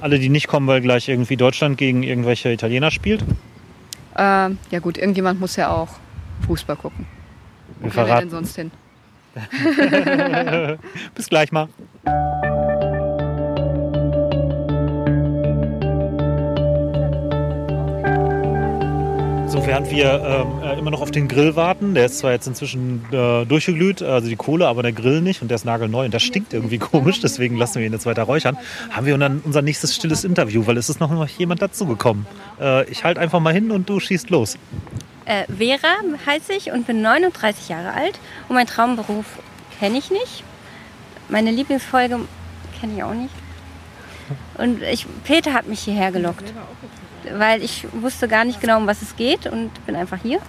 Alle, 0.00 0.18
die 0.18 0.30
nicht 0.30 0.48
kommen, 0.48 0.66
weil 0.66 0.80
gleich 0.80 1.10
irgendwie 1.10 1.36
Deutschland 1.36 1.76
gegen 1.76 2.02
irgendwelche 2.02 2.50
Italiener 2.50 2.90
spielt. 2.90 3.20
Äh, 4.14 4.48
ja 4.70 4.78
gut, 4.80 4.96
irgendjemand 4.96 5.40
muss 5.40 5.56
ja 5.56 5.70
auch 5.70 5.90
Fußball 6.46 6.76
gucken. 6.76 7.04
Wir 7.80 7.92
Wo 7.92 7.96
will 7.96 8.00
er 8.08 8.20
denn 8.20 8.30
verraten. 8.30 8.30
sonst 8.30 8.56
hin? 8.56 8.70
Bis 11.14 11.28
gleich 11.28 11.52
mal. 11.52 11.68
So, 19.48 19.66
während 19.66 19.90
wir 19.90 20.22
ähm, 20.22 20.62
äh, 20.62 20.78
immer 20.78 20.90
noch 20.90 21.00
auf 21.00 21.10
den 21.10 21.26
Grill 21.26 21.56
warten, 21.56 21.94
der 21.94 22.06
ist 22.06 22.18
zwar 22.18 22.32
jetzt 22.32 22.46
inzwischen 22.46 23.04
äh, 23.10 23.44
durchgeglüht, 23.46 24.02
also 24.02 24.28
die 24.28 24.36
Kohle, 24.36 24.68
aber 24.68 24.82
der 24.82 24.92
Grill 24.92 25.20
nicht 25.22 25.42
und 25.42 25.48
der 25.48 25.56
ist 25.56 25.64
nagelneu 25.64 26.04
und 26.04 26.12
der 26.12 26.18
stinkt 26.18 26.52
irgendwie 26.52 26.78
komisch, 26.78 27.20
deswegen 27.20 27.56
lassen 27.56 27.80
wir 27.80 27.86
ihn 27.86 27.92
jetzt 27.92 28.06
weiter 28.06 28.24
räuchern, 28.24 28.58
haben 28.90 29.06
wir 29.06 29.16
dann 29.18 29.40
unser 29.44 29.62
nächstes 29.62 29.96
stilles 29.96 30.24
Interview, 30.24 30.66
weil 30.66 30.76
es 30.76 30.88
ist 30.88 31.00
noch 31.00 31.26
jemand 31.26 31.62
dazugekommen. 31.62 32.26
Äh, 32.60 32.88
ich 32.90 33.04
halte 33.04 33.20
einfach 33.20 33.40
mal 33.40 33.52
hin 33.52 33.70
und 33.70 33.88
du 33.88 33.98
schießt 33.98 34.30
los. 34.30 34.58
Äh, 35.24 35.44
Vera 35.52 35.96
heiße 36.26 36.52
ich 36.52 36.70
und 36.70 36.86
bin 36.86 37.02
39 37.02 37.68
Jahre 37.68 37.92
alt 37.92 38.18
und 38.48 38.54
meinen 38.54 38.66
Traumberuf 38.66 39.24
kenne 39.78 39.98
ich 39.98 40.10
nicht. 40.10 40.44
Meine 41.28 41.50
Lieblingsfolge 41.50 42.20
kenne 42.80 42.94
ich 42.96 43.02
auch 43.02 43.14
nicht. 43.14 43.34
Und 44.56 44.82
ich, 44.82 45.06
Peter 45.24 45.52
hat 45.54 45.66
mich 45.66 45.80
hierher 45.80 46.12
gelockt, 46.12 46.52
weil 47.32 47.62
ich 47.62 47.86
wusste 47.92 48.28
gar 48.28 48.44
nicht 48.44 48.60
genau, 48.60 48.78
um 48.78 48.86
was 48.86 49.02
es 49.02 49.16
geht 49.16 49.46
und 49.46 49.70
bin 49.86 49.96
einfach 49.96 50.18
hier. 50.22 50.40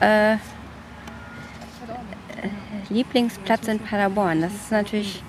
Äh, 0.00 0.36
Lieblingsplatz 2.88 3.66
in 3.66 3.80
Paderborn, 3.80 4.40
das 4.42 4.54
ist 4.54 4.70
natürlich 4.70 5.22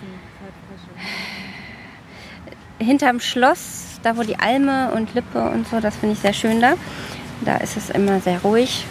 hinterm 2.80 3.20
Schloss, 3.20 4.00
da 4.04 4.18
wo 4.18 4.24
die 4.24 4.38
Alme 4.38 4.92
und 4.92 5.14
Lippe 5.16 5.50
und 5.50 5.68
so, 5.68 5.80
das 5.80 5.96
finde 5.96 6.14
ich 6.14 6.20
sehr 6.20 6.34
schön 6.34 6.62
da. 6.62 6.74
Da 7.42 7.58
ist 7.58 7.78
es 7.78 7.90
immer 7.90 8.20
sehr 8.20 8.40
ruhig. 8.42 8.86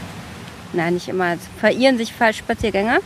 Nein, 0.73 0.95
nicht 0.95 1.09
immer. 1.09 1.35
Es 1.35 1.41
verirren 1.59 1.99
sich 1.99 2.13
falsch 2.13 2.39
Spaziergänger. 2.39 2.99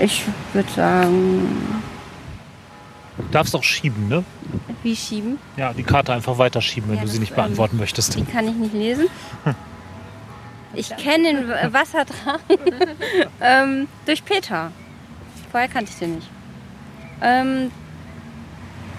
Ich 0.00 0.24
würde 0.52 0.70
sagen, 0.72 1.82
Du 3.18 3.22
darfst 3.30 3.56
auch 3.56 3.62
schieben, 3.64 4.08
ne? 4.08 4.24
wie 4.82 4.94
schieben? 4.94 5.38
Ja, 5.56 5.72
die 5.72 5.82
Karte 5.82 6.12
einfach 6.12 6.36
weiterschieben, 6.36 6.90
wenn 6.90 6.96
Ja, 6.98 7.02
du 7.02 7.08
sie 7.08 7.18
nicht 7.18 7.30
ähm, 7.30 7.36
beantworten 7.36 7.78
möchtest. 7.78 8.14
Die 8.14 8.24
kann 8.24 8.46
ich 8.46 8.54
nicht 8.54 8.74
lesen. 8.74 9.06
Ich 10.74 10.94
kenne 10.96 11.24
den 11.32 11.48
W- 11.48 11.52
Wasserdrachen 11.72 12.40
ähm, 13.40 13.88
durch 14.04 14.22
Peter. 14.24 14.70
Vorher 15.50 15.68
kannte 15.68 15.90
ich 15.92 15.98
den 15.98 16.16
nicht. 16.16 16.28
Ähm, 17.22 17.70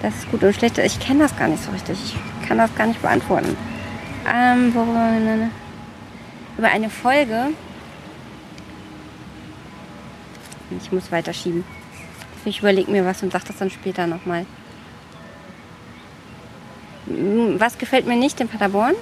das 0.02 0.16
ist 0.16 0.32
gut 0.32 0.44
und 0.44 0.56
schlecht. 0.56 0.78
Ich 0.80 1.00
kenne 1.00 1.20
das 1.20 1.38
gar 1.38 1.48
nicht 1.48 1.64
so 1.64 1.70
richtig. 1.72 1.98
Ich 2.42 2.48
kann 2.48 2.58
das 2.58 2.74
gar 2.76 2.88
nicht 2.88 3.02
beantworten. 3.02 3.56
Ähm, 4.28 4.74
worüber, 4.74 5.12
über 6.58 6.68
eine 6.70 6.90
Folge. 6.90 7.50
Ich 10.82 10.92
muss 10.92 11.12
weiterschieben. 11.12 11.64
Ich 12.46 12.60
überlege 12.60 12.92
mir 12.92 13.06
was 13.06 13.24
und 13.24 13.32
sage 13.32 13.46
das 13.48 13.58
dann 13.58 13.70
später 13.70 14.08
nochmal. 14.08 14.46
Was 17.06 17.78
gefällt 17.78 18.06
mir 18.06 18.18
nicht 18.18 18.40
in 18.40 18.48
Paderborn? 18.48 18.96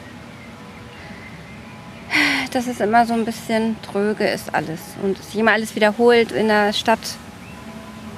Dass 2.51 2.67
es 2.67 2.79
immer 2.79 3.05
so 3.05 3.13
ein 3.13 3.25
bisschen 3.25 3.75
tröge 3.81 4.27
ist 4.27 4.53
alles 4.53 4.79
und 5.03 5.21
sich 5.21 5.37
immer 5.37 5.51
alles 5.51 5.75
wiederholt 5.75 6.31
in 6.31 6.47
der 6.47 6.71
Stadt 6.71 7.17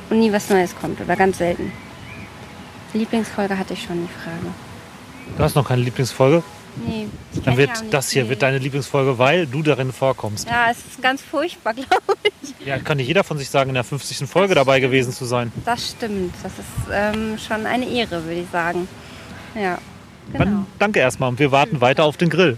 und 0.09 0.19
nie 0.19 0.31
was 0.31 0.49
Neues 0.49 0.75
kommt 0.75 1.01
oder 1.01 1.15
ganz 1.15 1.39
selten. 1.39 1.71
Lieblingsfolge 2.93 3.57
hatte 3.57 3.73
ich 3.73 3.83
schon, 3.83 4.07
die 4.07 4.13
Frage. 4.13 4.53
Du 5.37 5.43
hast 5.43 5.55
noch 5.55 5.67
keine 5.67 5.81
Lieblingsfolge? 5.81 6.43
Nee, 6.85 7.07
Dann 7.43 7.57
wird 7.57 7.71
das 7.91 8.11
hier 8.11 8.29
wird 8.29 8.41
deine 8.41 8.57
Lieblingsfolge, 8.59 9.17
weil 9.17 9.47
du 9.47 9.63
darin 9.63 9.91
vorkommst. 9.91 10.47
Ja, 10.47 10.69
es 10.71 10.77
ist 10.77 11.01
ganz 11.01 11.21
furchtbar, 11.21 11.73
glaube 11.75 12.17
ich. 12.41 12.65
Ja, 12.65 12.77
kann 12.79 12.97
nicht 12.97 13.07
jeder 13.07 13.23
von 13.23 13.37
sich 13.37 13.49
sagen, 13.49 13.69
in 13.69 13.73
der 13.75 13.83
50. 13.83 14.27
Folge 14.27 14.55
dabei 14.55 14.79
gewesen 14.79 15.11
zu 15.11 15.25
sein. 15.25 15.51
Das 15.65 15.91
stimmt. 15.91 16.33
Das 16.43 16.51
ist 16.53 16.91
ähm, 16.91 17.37
schon 17.37 17.65
eine 17.65 17.87
Ehre, 17.87 18.23
würde 18.23 18.41
ich 18.41 18.49
sagen. 18.51 18.87
Ja, 19.55 19.79
genau. 20.31 20.43
Dann 20.45 20.67
danke 20.79 20.99
erstmal 20.99 21.29
und 21.29 21.39
wir 21.39 21.51
warten 21.51 21.81
weiter 21.81 22.03
auf 22.03 22.17
den 22.17 22.29
Grill. 22.29 22.57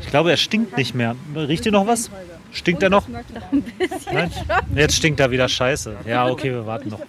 Ich 0.00 0.08
glaube, 0.08 0.30
er 0.30 0.38
stinkt 0.38 0.76
nicht 0.78 0.94
mehr. 0.94 1.16
Riecht 1.34 1.66
ihr 1.66 1.72
noch 1.72 1.86
was? 1.86 2.10
Stinkt 2.50 2.82
er 2.82 2.88
noch? 2.88 3.06
Nein? 4.10 4.30
Jetzt 4.74 4.96
stinkt 4.96 5.20
er 5.20 5.30
wieder 5.30 5.48
scheiße. 5.48 5.96
Ja, 6.06 6.26
okay, 6.28 6.50
wir 6.50 6.64
warten 6.66 6.88
noch. 6.88 7.00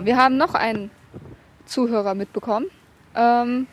So, 0.00 0.06
wir 0.06 0.16
haben 0.16 0.38
noch 0.38 0.54
einen 0.54 0.90
Zuhörer 1.66 2.14
mitbekommen. 2.14 2.66
Ähm, 3.14 3.66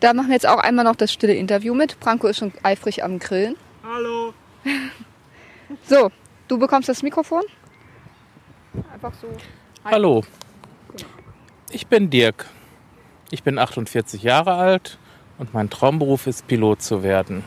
da 0.00 0.12
machen 0.12 0.28
wir 0.28 0.34
jetzt 0.34 0.46
auch 0.46 0.58
einmal 0.58 0.84
noch 0.84 0.96
das 0.96 1.12
stille 1.12 1.34
Interview 1.34 1.74
mit. 1.74 1.98
Branko 1.98 2.26
ist 2.26 2.38
schon 2.38 2.52
eifrig 2.62 3.02
am 3.04 3.18
Grillen. 3.18 3.56
Hallo. 3.82 4.34
So, 5.84 6.10
du 6.48 6.58
bekommst 6.58 6.88
das 6.88 7.04
Mikrofon. 7.04 7.42
Einfach 8.92 9.14
so. 9.14 9.28
Hallo, 9.84 10.24
ich 11.70 11.86
bin 11.86 12.10
Dirk. 12.10 12.46
Ich 13.30 13.44
bin 13.44 13.56
48 13.56 14.24
Jahre 14.24 14.54
alt 14.54 14.98
und 15.38 15.54
mein 15.54 15.70
Traumberuf 15.70 16.26
ist 16.26 16.48
Pilot 16.48 16.82
zu 16.82 17.04
werden. 17.04 17.44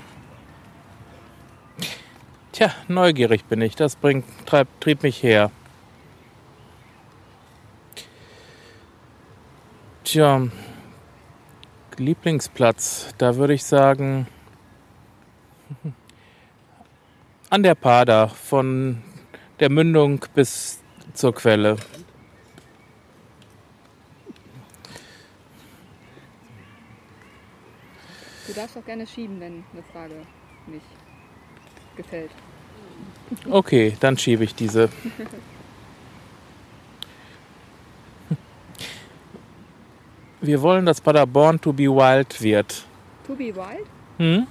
Tja, 2.53 2.71
neugierig 2.87 3.43
bin 3.43 3.59
ich, 3.59 3.75
das 3.75 3.97
bringt, 3.97 4.23
treib, 4.45 4.69
trieb 4.79 5.03
mich 5.03 5.21
her. 5.21 5.51
Tja, 10.13 10.47
Lieblingsplatz, 11.97 13.15
da 13.17 13.35
würde 13.35 13.55
ich 13.55 13.63
sagen, 13.63 14.27
an 17.49 17.63
der 17.63 17.73
Pader, 17.73 18.29
von 18.29 19.01
der 19.59 19.71
Mündung 19.71 20.23
bis 20.35 20.83
zur 21.15 21.33
Quelle. 21.33 21.77
Du 28.45 28.53
darfst 28.53 28.77
auch 28.77 28.85
gerne 28.85 29.07
schieben, 29.07 29.39
wenn 29.39 29.63
eine 29.73 29.81
Frage 29.91 30.27
nicht 30.67 30.85
gefällt. 31.95 32.29
Okay, 33.49 33.97
dann 33.99 34.15
schiebe 34.19 34.43
ich 34.43 34.53
diese. 34.53 34.89
Wir 40.43 40.61
wollen, 40.61 40.85
dass 40.85 40.99
Paderborn 40.99 41.61
to 41.61 41.71
be 41.71 41.83
wild 41.83 42.41
wird. 42.41 42.83
To 43.25 43.33
be 43.33 43.55
wild? 43.55 43.87
Hm? 44.17 44.45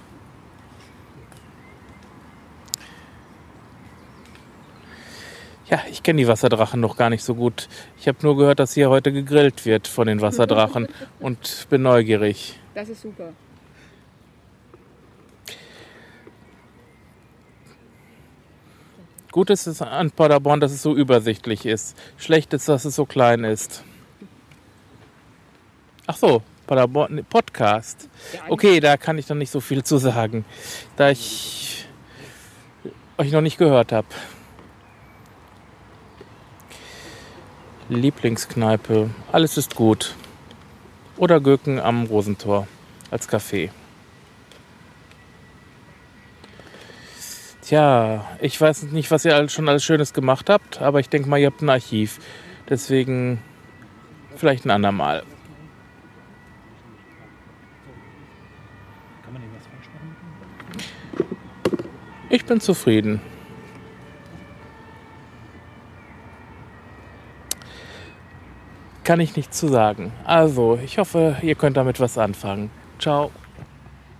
Ja, 5.69 5.83
ich 5.91 6.01
kenne 6.01 6.17
die 6.17 6.27
Wasserdrachen 6.27 6.79
noch 6.79 6.97
gar 6.97 7.11
nicht 7.11 7.23
so 7.23 7.35
gut. 7.35 7.69
Ich 7.99 8.07
habe 8.07 8.17
nur 8.23 8.35
gehört, 8.35 8.57
dass 8.57 8.73
hier 8.73 8.89
heute 8.89 9.13
gegrillt 9.13 9.67
wird 9.67 9.87
von 9.87 10.07
den 10.07 10.19
Wasserdrachen 10.19 10.87
und 11.19 11.67
bin 11.69 11.83
neugierig. 11.83 12.59
Das 12.73 12.89
ist 12.89 13.03
super. 13.03 13.31
Gut 19.31 19.51
ist 19.51 19.67
es 19.67 19.79
an 19.83 20.09
Paderborn, 20.09 20.59
dass 20.59 20.71
es 20.71 20.81
so 20.81 20.95
übersichtlich 20.95 21.67
ist. 21.67 21.95
Schlecht 22.17 22.51
ist, 22.53 22.67
dass 22.67 22.83
es 22.83 22.95
so 22.95 23.05
klein 23.05 23.43
ist. 23.43 23.83
Ach 26.05 26.17
so, 26.17 26.41
Paderborn 26.67 27.25
Podcast. 27.29 28.09
Okay, 28.49 28.79
da 28.79 28.97
kann 28.97 29.17
ich 29.17 29.25
dann 29.25 29.37
nicht 29.37 29.51
so 29.51 29.61
viel 29.61 29.83
zu 29.83 29.97
sagen, 29.97 30.43
da 30.97 31.09
ich 31.09 31.87
euch 33.17 33.31
noch 33.31 33.41
nicht 33.41 33.57
gehört 33.57 33.91
habe. 33.91 34.07
Lieblingskneipe, 37.89 39.09
alles 39.31 39.57
ist 39.57 39.75
gut. 39.75 40.15
Oder 41.17 41.39
Göken 41.39 41.79
am 41.79 42.05
Rosentor 42.05 42.67
als 43.11 43.29
Café. 43.29 43.69
Tja, 47.61 48.25
ich 48.41 48.59
weiß 48.59 48.83
nicht, 48.83 49.09
was 49.09 49.23
ihr 49.23 49.47
schon 49.47 49.69
alles 49.69 49.85
Schönes 49.85 50.13
gemacht 50.13 50.49
habt, 50.49 50.81
aber 50.81 50.99
ich 50.99 51.07
denke 51.07 51.29
mal, 51.29 51.37
ihr 51.37 51.47
habt 51.47 51.61
ein 51.61 51.69
Archiv. 51.69 52.19
Deswegen 52.67 53.41
vielleicht 54.35 54.65
ein 54.65 54.71
andermal. 54.71 55.23
Kann 59.23 59.33
man 59.33 59.41
irgendwas 59.41 59.67
falsch 59.67 59.89
machen? 59.93 60.15
Ich 62.43 62.49
bin 62.49 62.59
zufrieden. 62.59 63.21
Kann 69.05 69.21
ich 69.21 69.37
nichts 69.37 69.57
zu 69.57 69.69
sagen. 69.69 70.11
Also, 70.25 70.77
ich 70.83 70.97
hoffe, 70.97 71.37
ihr 71.41 71.55
könnt 71.55 71.77
damit 71.77 72.01
was 72.01 72.17
anfangen. 72.17 72.69
Ciao. 72.99 73.31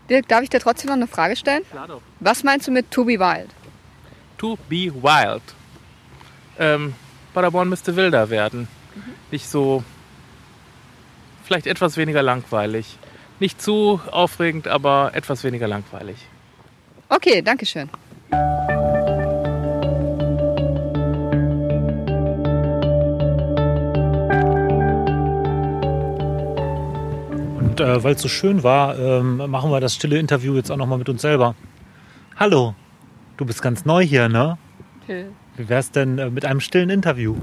Dirk, 0.10 0.30
darf 0.30 0.42
ich 0.42 0.50
dir 0.50 0.62
trotzdem 0.62 0.88
noch 0.88 0.96
eine 0.96 1.08
Frage 1.08 1.36
stellen? 1.36 1.64
Klar 1.70 1.88
doch. 1.90 2.02
Was 2.22 2.46
meinst 2.46 2.66
du 2.66 2.72
mit 2.72 2.90
to 2.92 3.04
be 3.04 3.20
wild? 3.20 3.50
To 4.38 4.58
be 4.70 4.94
wild. 4.94 5.44
Ähm, 6.58 6.96
Paderborn 7.34 7.68
müsste 7.68 7.94
wilder 7.98 8.30
werden. 8.30 8.70
Nicht 9.32 9.50
so 9.50 9.84
vielleicht 11.44 11.68
etwas 11.68 11.98
weniger 11.98 12.24
langweilig. 12.24 12.98
Nicht 13.42 13.62
zu 13.62 14.00
aufregend, 14.12 14.70
aber 14.70 15.12
etwas 15.14 15.44
weniger 15.44 15.68
langweilig. 15.68 16.16
Okay, 17.10 17.42
danke 17.42 17.66
schön. 17.66 17.90
Und 27.74 27.80
äh, 27.80 28.04
weil 28.04 28.14
es 28.14 28.22
so 28.22 28.28
schön 28.28 28.62
war, 28.62 29.00
ähm, 29.00 29.38
machen 29.50 29.72
wir 29.72 29.80
das 29.80 29.96
stille 29.96 30.20
Interview 30.20 30.56
jetzt 30.56 30.70
auch 30.70 30.78
nochmal 30.78 31.00
mit 31.00 31.10
uns 31.10 31.24
selber. 31.24 31.56
Hallo, 32.36 32.76
du 33.38 33.46
bist 33.46 33.64
ganz 33.64 33.84
neu 33.84 34.04
hier, 34.04 34.30
ne? 34.30 34.60
Wie 35.08 35.70
wär's 35.70 35.90
denn 35.90 36.20
äh, 36.20 36.30
mit 36.30 36.46
einem 36.46 36.60
stillen 36.60 36.92
Interview? 36.92 37.36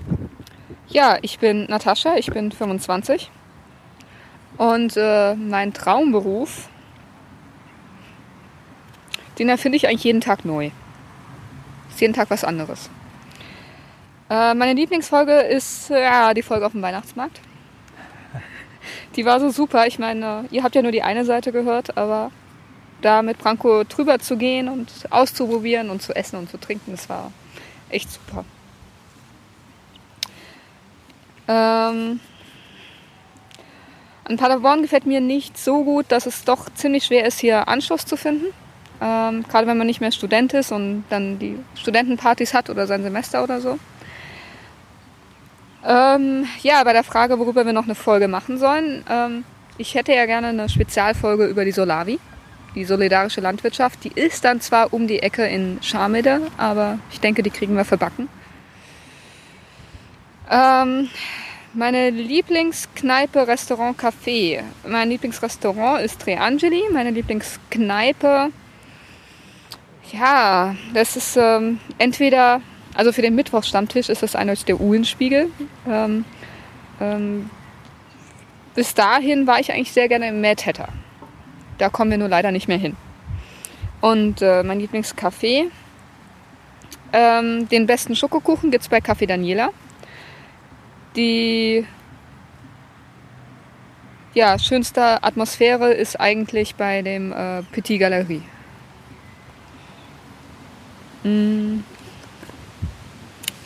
Ja, 0.89 1.19
ich 1.23 1.41
bin 1.41 1.65
Natascha, 1.65 2.15
ich 2.17 2.27
bin 2.31 2.53
25. 2.53 3.29
Und 4.57 4.97
äh, 4.97 5.35
mein 5.35 5.73
Traumberuf, 5.73 6.69
den 9.39 9.49
erfinde 9.49 9.77
ich 9.77 9.89
eigentlich 9.89 10.05
jeden 10.05 10.21
Tag 10.21 10.45
neu. 10.45 10.71
Ist 12.01 12.03
jeden 12.03 12.15
Tag 12.15 12.31
was 12.31 12.45
anderes. 12.45 12.89
Äh, 14.31 14.55
meine 14.55 14.73
Lieblingsfolge 14.73 15.35
ist 15.35 15.91
ja, 15.91 16.33
die 16.33 16.41
Folge 16.41 16.65
auf 16.65 16.73
dem 16.73 16.81
Weihnachtsmarkt. 16.81 17.43
Die 19.17 19.27
war 19.27 19.39
so 19.39 19.51
super. 19.51 19.87
Ich 19.87 19.99
meine, 19.99 20.47
ihr 20.51 20.63
habt 20.63 20.75
ja 20.75 20.81
nur 20.81 20.93
die 20.93 21.03
eine 21.03 21.27
Seite 21.27 21.53
gehört, 21.53 21.99
aber 21.99 22.31
da 23.03 23.21
mit 23.21 23.37
Branko 23.37 23.85
drüber 23.85 24.19
zu 24.19 24.39
gehen 24.39 24.71
und 24.71 24.91
auszuprobieren 25.11 25.91
und 25.91 26.01
zu 26.01 26.17
essen 26.17 26.37
und 26.37 26.51
zu 26.51 26.57
trinken, 26.57 26.93
das 26.93 27.07
war 27.11 27.33
echt 27.91 28.11
super. 28.11 28.47
Ähm, 31.49 32.19
an 34.25 34.37
Paderborn 34.39 34.81
gefällt 34.81 35.05
mir 35.05 35.21
nicht 35.21 35.59
so 35.59 35.85
gut, 35.85 36.07
dass 36.09 36.25
es 36.25 36.45
doch 36.45 36.71
ziemlich 36.73 37.05
schwer 37.05 37.27
ist, 37.27 37.41
hier 37.41 37.69
Anschluss 37.69 38.07
zu 38.07 38.17
finden. 38.17 38.47
Ähm, 39.01 39.45
gerade 39.49 39.67
wenn 39.67 39.79
man 39.79 39.87
nicht 39.87 40.01
mehr 40.01 40.13
Student 40.13 40.53
ist 40.53 40.73
und 40.73 41.05
dann 41.09 41.39
die 41.39 41.59
Studentenpartys 41.75 42.53
hat 42.53 42.69
oder 42.69 42.87
sein 42.87 43.03
Semester 43.03 43.43
oder 43.43 43.61
so. 43.61 43.79
Ähm, 45.85 46.47
ja, 46.63 46.85
bei 46.85 46.93
der 46.93 47.05
Frage, 47.05 47.39
worüber 47.39 47.65
wir 47.65 47.73
noch 47.73 47.85
eine 47.85 47.95
Folge 47.95 48.29
machen 48.29 48.59
sollen. 48.59 49.05
Ähm, 49.09 49.45
ich 49.79 49.95
hätte 49.95 50.13
ja 50.13 50.27
gerne 50.27 50.49
eine 50.49 50.69
Spezialfolge 50.69 51.47
über 51.47 51.65
die 51.65 51.73
Solavi, 51.73 52.19
die 52.75 52.85
solidarische 52.85 53.41
Landwirtschaft. 53.41 54.05
Die 54.05 54.13
ist 54.13 54.45
dann 54.45 54.61
zwar 54.61 54.93
um 54.93 55.07
die 55.07 55.23
Ecke 55.23 55.47
in 55.47 55.79
Scharmede, 55.83 56.43
aber 56.59 56.99
ich 57.11 57.21
denke, 57.21 57.43
die 57.43 57.51
kriegen 57.51 57.77
wir 57.77 57.87
verbacken. 57.87 58.29
Ähm, 60.51 61.09
meine 61.73 62.11
Lieblingskneipe, 62.11 63.47
Restaurant, 63.47 63.97
Café. 63.97 64.63
Mein 64.87 65.09
Lieblingsrestaurant 65.09 66.03
ist 66.03 66.21
Tre 66.21 66.39
Angeli. 66.39 66.83
Meine 66.93 67.11
Lieblingskneipe, 67.11 68.51
ja, 70.13 70.75
das 70.95 71.17
ist 71.17 71.37
ähm, 71.37 71.79
entweder, 71.99 72.61
also 72.95 73.13
für 73.13 73.23
den 73.23 73.35
Mittwochsstammtisch 73.35 74.09
ist 74.09 74.23
das 74.23 74.35
eindeutig 74.35 74.65
der 74.65 74.81
Uhlenspiegel. 74.81 75.51
Ähm, 75.89 76.25
ähm, 77.01 77.51
bis 78.75 78.95
dahin 78.95 79.47
war 79.47 79.61
ich 79.61 79.73
eigentlich 79.73 79.93
sehr 79.93 80.09
gerne 80.09 80.29
im 80.29 80.41
Mad 80.41 80.65
Hatter. 80.65 80.89
Da 81.79 81.89
kommen 81.89 82.11
wir 82.11 82.19
nur 82.19 82.29
leider 82.29 82.53
nicht 82.53 82.69
mehr 82.69 82.79
hin. 82.79 82.97
Und 84.01 84.43
äh, 84.43 84.63
mein 84.63 84.81
Lieblingscafé, 84.81 85.67
ähm, 87.13 87.69
den 87.69 87.87
besten 87.87 88.15
Schokokuchen 88.17 88.71
gibt 88.71 88.83
es 88.83 88.89
bei 88.89 88.99
Café 88.99 89.27
Daniela. 89.27 89.71
Die 91.17 91.85
ja, 94.33 94.59
schönste 94.59 95.23
Atmosphäre 95.23 95.93
ist 95.93 96.19
eigentlich 96.21 96.77
bei 96.77 97.03
dem 97.03 97.33
äh, 97.33 97.63
Petit 97.73 97.99
Galerie. 97.99 98.43
Mm. 101.23 101.81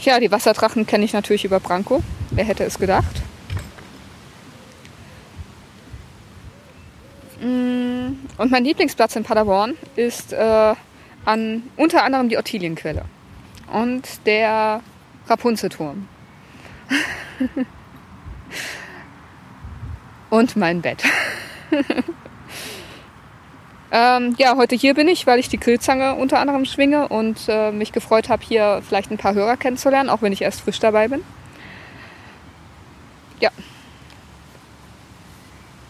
Ja, 0.00 0.20
die 0.20 0.30
Wasserdrachen 0.30 0.86
kenne 0.86 1.04
ich 1.04 1.12
natürlich 1.12 1.44
über 1.44 1.60
Branko. 1.60 2.02
Wer 2.30 2.44
hätte 2.44 2.64
es 2.64 2.78
gedacht? 2.78 3.22
Mm. 7.40 8.12
Und 8.36 8.50
mein 8.50 8.64
Lieblingsplatz 8.64 9.16
in 9.16 9.22
Paderborn 9.22 9.74
ist 9.96 10.32
äh, 10.32 10.74
an 11.24 11.62
unter 11.76 12.04
anderem 12.04 12.28
die 12.28 12.36
Ottilienquelle 12.36 13.04
und 13.72 14.26
der 14.26 14.82
Rapunzelturm. 15.26 16.08
und 20.30 20.56
mein 20.56 20.82
Bett. 20.82 21.02
ähm, 23.96 24.34
ja, 24.38 24.56
heute 24.56 24.74
hier 24.74 24.92
bin 24.94 25.06
ich, 25.06 25.24
weil 25.24 25.38
ich 25.38 25.48
die 25.48 25.60
Grillzange 25.60 26.16
unter 26.16 26.40
anderem 26.40 26.64
schwinge 26.64 27.06
und 27.06 27.38
äh, 27.46 27.70
mich 27.70 27.92
gefreut 27.92 28.28
habe, 28.28 28.44
hier 28.44 28.82
vielleicht 28.84 29.12
ein 29.12 29.18
paar 29.18 29.34
Hörer 29.34 29.56
kennenzulernen, 29.56 30.10
auch 30.10 30.20
wenn 30.20 30.32
ich 30.32 30.42
erst 30.42 30.62
frisch 30.62 30.80
dabei 30.80 31.06
bin. 31.06 31.20
Ja. 33.38 33.50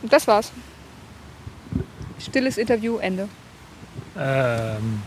Und 0.02 0.12
das 0.12 0.26
war's. 0.26 0.52
Stilles 2.20 2.58
Interview, 2.58 2.98
Ende. 2.98 3.26
Ähm, 4.18 5.00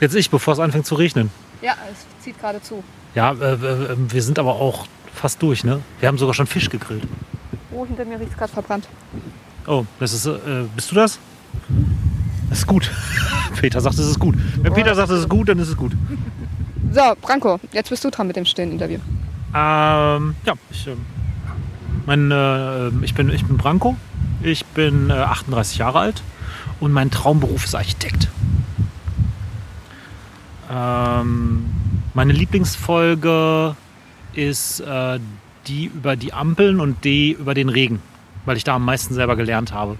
jetzt 0.00 0.14
ich, 0.14 0.30
bevor 0.30 0.54
es 0.54 0.58
anfängt 0.58 0.86
zu 0.86 0.94
regnen. 0.94 1.30
Ja, 1.60 1.76
es 1.92 2.06
zieht 2.24 2.40
gerade 2.40 2.62
zu. 2.62 2.82
Ja, 3.14 3.32
äh, 3.32 3.52
äh, 3.52 3.96
wir 3.98 4.22
sind 4.22 4.38
aber 4.38 4.54
auch 4.54 4.86
fast 5.12 5.42
durch, 5.42 5.64
ne? 5.64 5.82
Wir 6.00 6.08
haben 6.08 6.16
sogar 6.16 6.32
schon 6.32 6.46
Fisch 6.46 6.70
gegrillt. 6.70 7.06
Oh, 7.72 7.84
hinter 7.84 8.06
mir 8.06 8.18
riecht 8.18 8.32
es 8.32 8.38
gerade 8.38 8.52
verbrannt. 8.54 8.88
Oh, 9.66 9.84
das 10.00 10.14
ist, 10.14 10.24
äh, 10.24 10.64
bist 10.74 10.90
du 10.90 10.94
das? 10.94 11.18
Das 12.48 12.58
ist 12.58 12.66
gut. 12.66 12.90
Peter 13.60 13.80
sagt, 13.80 13.98
es 13.98 14.06
ist 14.06 14.18
gut. 14.18 14.36
Wenn 14.62 14.72
Peter 14.72 14.94
sagt, 14.94 15.10
es 15.10 15.20
ist 15.20 15.28
gut, 15.28 15.48
dann 15.48 15.58
ist 15.58 15.68
es 15.68 15.76
gut. 15.76 15.92
So, 16.92 17.02
Branko, 17.20 17.60
jetzt 17.72 17.90
bist 17.90 18.04
du 18.04 18.10
dran 18.10 18.26
mit 18.26 18.36
dem 18.36 18.44
stillen 18.44 18.72
Interview. 18.72 18.98
Ähm, 19.54 20.34
ja, 20.44 20.54
ich, 20.70 20.86
äh, 20.86 20.96
mein, 22.06 22.30
äh, 22.30 22.88
ich, 23.04 23.14
bin, 23.14 23.30
ich 23.30 23.44
bin 23.44 23.56
Branko. 23.56 23.96
Ich 24.42 24.64
bin 24.66 25.10
äh, 25.10 25.14
38 25.14 25.78
Jahre 25.78 25.98
alt 26.00 26.22
und 26.80 26.92
mein 26.92 27.10
Traumberuf 27.10 27.64
ist 27.64 27.74
Architekt. 27.74 28.28
Ähm, 30.70 31.64
meine 32.14 32.32
Lieblingsfolge 32.32 33.76
ist 34.34 34.80
äh, 34.80 35.18
die 35.66 35.86
über 35.86 36.16
die 36.16 36.32
Ampeln 36.32 36.80
und 36.80 37.04
die 37.04 37.32
über 37.32 37.54
den 37.54 37.68
Regen, 37.68 38.00
weil 38.44 38.56
ich 38.56 38.64
da 38.64 38.76
am 38.76 38.84
meisten 38.84 39.14
selber 39.14 39.36
gelernt 39.36 39.72
habe. 39.72 39.96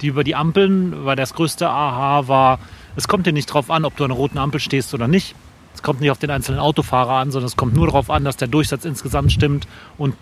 Die 0.00 0.08
über 0.08 0.24
die 0.24 0.34
Ampeln, 0.34 1.04
weil 1.04 1.16
das 1.16 1.34
größte 1.34 1.68
Aha 1.68 2.26
war, 2.28 2.58
es 2.96 3.08
kommt 3.08 3.26
dir 3.26 3.32
nicht 3.32 3.46
drauf 3.46 3.70
an, 3.70 3.84
ob 3.84 3.96
du 3.96 4.04
an 4.04 4.10
einer 4.10 4.18
roten 4.18 4.38
Ampel 4.38 4.60
stehst 4.60 4.94
oder 4.94 5.08
nicht. 5.08 5.34
Es 5.74 5.82
kommt 5.82 6.00
nicht 6.00 6.10
auf 6.10 6.18
den 6.18 6.30
einzelnen 6.30 6.58
Autofahrer 6.58 7.12
an, 7.12 7.30
sondern 7.30 7.46
es 7.46 7.56
kommt 7.56 7.74
nur 7.74 7.86
darauf 7.86 8.10
an, 8.10 8.24
dass 8.24 8.36
der 8.36 8.48
Durchsatz 8.48 8.84
insgesamt 8.84 9.32
stimmt 9.32 9.68
und 9.98 10.14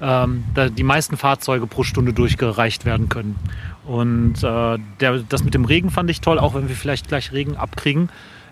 ähm, 0.00 0.44
die 0.76 0.82
meisten 0.82 1.16
Fahrzeuge 1.16 1.66
pro 1.66 1.84
Stunde 1.84 2.12
durchgereicht 2.12 2.84
werden 2.84 3.08
können. 3.08 3.36
Und 3.86 4.42
äh, 4.42 4.78
der, 5.00 5.18
das 5.28 5.44
mit 5.44 5.54
dem 5.54 5.64
Regen 5.64 5.90
fand 5.90 6.10
ich 6.10 6.20
toll, 6.20 6.38
auch 6.38 6.54
wenn 6.54 6.68
wir 6.68 6.76
vielleicht 6.76 7.08
gleich 7.08 7.32
Regen 7.32 7.56
abkriegen. 7.56 8.08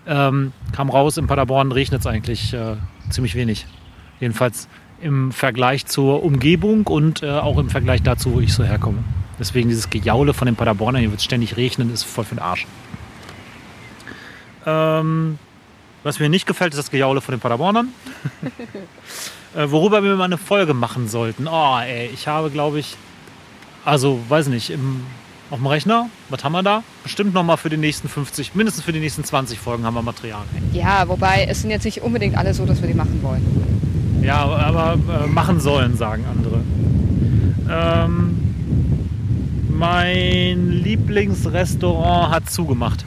Ähm, 0.07 0.53
kam 0.71 0.89
raus, 0.89 1.17
in 1.17 1.27
Paderborn 1.27 1.71
regnet 1.71 2.01
es 2.01 2.07
eigentlich 2.07 2.53
äh, 2.53 2.75
ziemlich 3.09 3.35
wenig. 3.35 3.65
Jedenfalls 4.19 4.67
im 5.01 5.31
Vergleich 5.31 5.85
zur 5.85 6.23
Umgebung 6.23 6.87
und 6.87 7.23
äh, 7.23 7.29
auch 7.29 7.57
im 7.57 7.69
Vergleich 7.69 8.01
dazu, 8.01 8.33
wo 8.33 8.39
ich 8.39 8.53
so 8.53 8.63
herkomme. 8.63 9.03
Deswegen 9.39 9.69
dieses 9.69 9.89
Gejaule 9.89 10.33
von 10.33 10.45
den 10.45 10.55
Paderbornern, 10.55 11.01
hier 11.01 11.11
wird 11.11 11.19
es 11.19 11.25
ständig 11.25 11.55
regnen, 11.55 11.93
ist 11.93 12.03
voll 12.03 12.25
für 12.25 12.35
den 12.35 12.43
Arsch. 12.43 12.67
Ähm, 14.65 15.39
was 16.03 16.19
mir 16.19 16.29
nicht 16.29 16.45
gefällt, 16.45 16.73
ist 16.73 16.77
das 16.77 16.91
Gejaule 16.91 17.21
von 17.21 17.33
den 17.33 17.39
Paderbornern. 17.39 17.89
äh, 19.55 19.65
worüber 19.69 20.03
wir 20.03 20.15
mal 20.15 20.25
eine 20.25 20.37
Folge 20.37 20.73
machen 20.73 21.07
sollten. 21.07 21.47
Oh, 21.47 21.77
ey, 21.79 22.09
ich 22.13 22.27
habe, 22.27 22.49
glaube 22.49 22.79
ich, 22.79 22.97
also, 23.85 24.19
weiß 24.27 24.47
nicht, 24.47 24.69
im, 24.71 25.05
auf 25.49 25.57
dem 25.57 25.67
Rechner, 25.67 26.09
was 26.29 26.43
haben 26.43 26.51
wir 26.51 26.63
da? 26.63 26.83
Bestimmt 27.03 27.33
nochmal 27.33 27.57
für 27.57 27.69
die 27.69 27.77
nächsten 27.77 28.09
50, 28.09 28.55
mindestens 28.55 28.83
für 28.83 28.91
die 28.91 28.99
nächsten 28.99 29.23
20 29.23 29.57
Folgen 29.57 29.85
haben 29.85 29.93
wir 29.93 30.01
Material. 30.01 30.43
Ja, 30.73 31.07
wobei 31.07 31.47
es 31.49 31.61
sind 31.61 31.71
jetzt 31.71 31.85
nicht 31.85 32.01
unbedingt 32.01 32.37
alle 32.37 32.53
so, 32.53 32.65
dass 32.65 32.81
wir 32.81 32.87
die 32.87 32.93
machen 32.93 33.19
wollen. 33.23 34.21
Ja, 34.21 34.43
aber 34.43 34.93
äh, 34.93 35.27
machen 35.27 35.61
sollen, 35.61 35.95
sagen 35.95 36.25
andere. 36.29 36.61
Ähm, 37.69 38.48
mein 39.79 40.71
Lieblingsrestaurant 40.71 42.33
hat 42.33 42.49
zugemacht. 42.49 43.05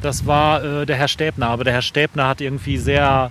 Das 0.00 0.26
war 0.26 0.64
äh, 0.64 0.86
der 0.86 0.96
Herr 0.96 1.08
Stäbner. 1.08 1.48
Aber 1.48 1.64
der 1.64 1.74
Herr 1.74 1.82
Stäbner 1.82 2.26
hat 2.26 2.40
irgendwie 2.40 2.78
sehr, 2.78 3.30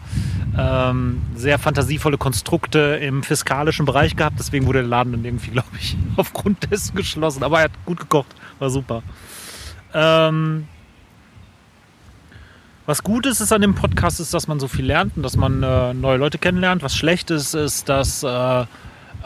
ähm, 0.56 1.24
sehr 1.36 1.58
fantasievolle 1.58 2.20
Konstrukte 2.20 3.00
im 3.02 3.24
fiskalischen 3.24 3.86
Bereich 3.86 4.16
gehabt. 4.16 4.36
Deswegen 4.38 4.68
wurde 4.68 4.80
der 4.80 4.88
Laden 4.88 5.14
dann 5.14 5.26
irgendwie, 5.26 5.50
glaube 5.50 5.70
ich, 5.80 5.98
aufgrund 6.18 6.72
dessen 6.72 6.96
geschlossen. 6.96 7.44
Aber 7.44 7.58
er 7.58 7.64
hat 7.66 7.86
gut 7.86 8.00
gekocht. 8.00 8.36
War 8.60 8.70
super. 8.70 9.02
Ähm, 9.96 10.68
was 12.86 13.02
gut 13.02 13.26
ist, 13.26 13.40
ist 13.40 13.52
an 13.52 13.62
dem 13.62 13.74
Podcast, 13.74 14.20
ist, 14.20 14.36
dass 14.36 14.48
man 14.48 14.60
so 14.60 14.68
viel 14.68 14.86
lernt 14.86 15.18
und 15.18 15.24
dass 15.24 15.36
man 15.36 15.64
äh, 15.64 15.96
neue 15.96 16.18
Leute 16.18 16.38
kennenlernt. 16.38 16.84
Was 16.84 16.96
schlecht 16.96 17.32
ist, 17.32 17.56
ist, 17.56 17.90
dass 17.90 18.22
äh, 18.22 18.66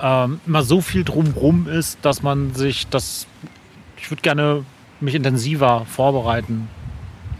ähm, 0.02 0.40
immer 0.46 0.64
so 0.64 0.82
viel 0.82 1.04
drumrum 1.04 1.68
ist, 1.68 2.00
dass 2.02 2.24
man 2.24 2.54
sich 2.54 2.88
das. 2.88 3.28
Ich 3.98 4.10
würde 4.12 4.22
gerne 4.22 4.66
mich 5.00 5.16
intensiver 5.16 5.86
vorbereiten. 5.86 6.68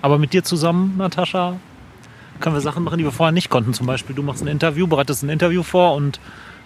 Aber 0.02 0.18
mit 0.18 0.34
dir 0.34 0.44
zusammen, 0.44 0.96
Natascha, 0.98 1.58
können 2.40 2.56
wir 2.56 2.62
Sachen 2.62 2.84
machen, 2.84 2.98
die 2.98 3.04
wir 3.04 3.12
vorher 3.12 3.32
nicht 3.32 3.50
konnten. 3.50 3.74
Zum 3.74 3.88
Beispiel, 3.88 4.16
du 4.16 4.24
machst 4.24 4.42
ein 4.42 4.48
Interview, 4.48 4.88
bereitest 4.88 5.24
ein 5.24 5.30
Interview 5.30 5.64
vor 5.64 5.96
und 5.96 6.20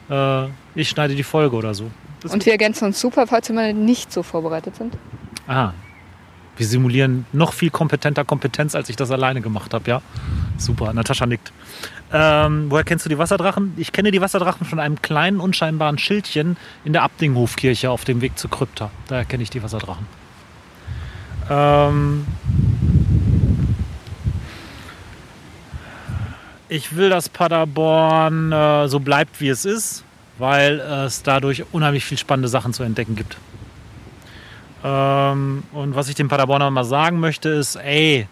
äh, 0.10 0.46
ich 0.76 0.90
schneide 0.90 1.16
die 1.16 1.24
Folge 1.24 1.56
oder 1.56 1.74
so. 1.74 1.92
Das 2.22 2.34
Und 2.34 2.46
wir 2.46 2.52
ergänzen 2.52 2.86
uns 2.86 3.00
super, 3.00 3.28
falls 3.28 3.50
wir 3.50 3.56
mal 3.56 3.74
nicht 3.74 4.12
so 4.12 4.24
vorbereitet 4.24 4.76
sind. 4.76 4.98
Ah. 5.48 5.74
Wir 6.58 6.66
simulieren 6.66 7.26
noch 7.34 7.54
viel 7.54 7.70
kompetenter 7.70 8.26
Kompetenz, 8.26 8.74
als 8.74 8.90
ich 8.90 8.96
das 8.96 9.12
alleine 9.12 9.42
gemacht 9.42 9.74
habe, 9.74 9.90
ja? 9.90 10.02
Super, 10.58 10.92
Natascha 10.92 11.28
nickt. 11.28 11.52
Ähm, 12.12 12.66
woher 12.70 12.84
kennst 12.84 13.06
du 13.06 13.10
die 13.10 13.18
Wasserdrachen? 13.18 13.74
Ich 13.78 13.92
kenne 13.92 14.12
die 14.12 14.22
Wasserdrachen 14.22 14.66
von 14.66 14.80
einem 14.80 15.02
kleinen, 15.02 15.40
unscheinbaren 15.40 15.98
Schildchen 15.98 16.58
in 16.84 16.94
der 16.94 17.04
Abdinghofkirche 17.04 17.92
auf 17.92 18.06
dem 18.06 18.22
Weg 18.22 18.40
zur 18.40 18.50
Krypta. 18.50 18.90
Daher 19.08 19.26
kenne 19.26 19.44
ich 19.44 19.50
die 19.50 19.62
Wasserdrachen. 19.62 20.08
Ähm, 21.50 22.26
ich 26.70 26.96
will, 26.96 27.10
dass 27.10 27.30
Paderborn 27.30 28.52
äh, 28.52 28.88
so 28.88 29.00
bleibt, 29.00 29.40
wie 29.42 29.50
es 29.50 29.64
ist, 29.66 30.04
weil 30.40 30.80
es 30.80 31.24
dadurch 31.24 31.66
unheimlich 31.72 32.06
viel 32.06 32.18
spannende 32.18 32.50
Sachen 32.50 32.74
zu 32.74 32.84
entdecken 32.84 33.16
gibt. 33.16 33.38
Ähm, 34.84 35.64
und 35.72 35.96
was 35.96 36.10
ich 36.10 36.16
dem 36.16 36.28
Paderborner 36.28 36.70
mal 36.70 36.84
sagen 36.84 37.20
möchte, 37.20 37.50
ist, 37.50 37.76
ey, 37.76 38.28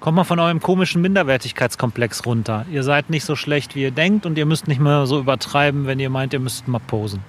kommt 0.00 0.16
mal 0.16 0.24
von 0.24 0.38
eurem 0.38 0.60
komischen 0.60 1.02
Minderwertigkeitskomplex 1.02 2.26
runter. 2.26 2.66
Ihr 2.70 2.82
seid 2.82 3.10
nicht 3.10 3.24
so 3.24 3.36
schlecht, 3.36 3.74
wie 3.74 3.82
ihr 3.82 3.90
denkt 3.90 4.26
und 4.26 4.38
ihr 4.38 4.46
müsst 4.46 4.68
nicht 4.68 4.80
mehr 4.80 5.06
so 5.06 5.18
übertreiben, 5.18 5.86
wenn 5.86 5.98
ihr 5.98 6.10
meint, 6.10 6.32
ihr 6.32 6.40
müsst 6.40 6.68
mal 6.68 6.78
posen. 6.78 7.20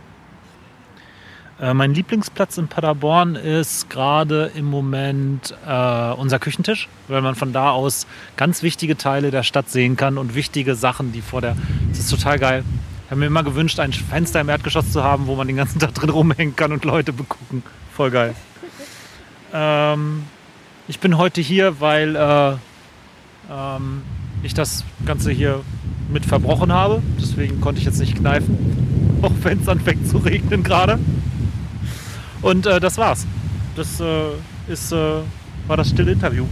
Äh, 1.59 1.73
mein 1.73 1.93
Lieblingsplatz 1.93 2.57
in 2.57 2.67
Paderborn 2.67 3.35
ist 3.35 3.89
gerade 3.89 4.51
im 4.55 4.65
Moment 4.65 5.55
äh, 5.65 6.11
unser 6.11 6.37
Küchentisch, 6.39 6.89
weil 7.07 7.21
man 7.21 7.35
von 7.35 7.53
da 7.53 7.71
aus 7.71 8.07
ganz 8.35 8.61
wichtige 8.61 8.97
Teile 8.97 9.31
der 9.31 9.43
Stadt 9.43 9.69
sehen 9.69 9.95
kann 9.95 10.17
und 10.17 10.35
wichtige 10.35 10.75
Sachen, 10.75 11.13
die 11.13 11.21
vor 11.21 11.41
der... 11.41 11.55
Das 11.89 11.99
ist 11.99 12.11
total 12.11 12.39
geil. 12.39 12.63
Ich 13.05 13.11
habe 13.11 13.19
mir 13.19 13.27
immer 13.27 13.43
gewünscht, 13.43 13.79
ein 13.79 13.93
Fenster 13.93 14.41
im 14.41 14.49
Erdgeschoss 14.49 14.91
zu 14.91 15.03
haben, 15.03 15.27
wo 15.27 15.35
man 15.35 15.47
den 15.47 15.55
ganzen 15.55 15.79
Tag 15.79 15.93
drin 15.93 16.09
rumhängen 16.09 16.55
kann 16.55 16.73
und 16.73 16.83
Leute 16.83 17.13
begucken. 17.13 17.63
Voll 17.95 18.11
geil. 18.11 18.35
Ähm, 19.53 20.23
ich 20.89 20.99
bin 20.99 21.17
heute 21.17 21.39
hier, 21.39 21.79
weil 21.79 22.17
äh, 22.17 22.51
ähm, 23.49 24.01
ich 24.43 24.53
das 24.53 24.83
Ganze 25.05 25.31
hier 25.31 25.61
mit 26.11 26.25
verbrochen 26.25 26.73
habe. 26.73 27.01
Deswegen 27.21 27.61
konnte 27.61 27.79
ich 27.79 27.85
jetzt 27.85 27.99
nicht 27.99 28.17
kneifen. 28.17 29.19
Auch 29.21 29.31
wenn 29.43 29.61
es 29.61 29.69
anfängt 29.69 30.09
zu 30.09 30.17
regnen 30.17 30.61
gerade. 30.61 30.99
Und 32.41 32.65
äh, 32.65 32.81
das 32.81 32.97
war's. 32.97 33.25
Das 33.77 34.01
äh, 34.01 34.31
ist, 34.67 34.91
äh, 34.91 35.21
war 35.67 35.77
das 35.77 35.89
stille 35.89 36.11
Interview. 36.11 36.45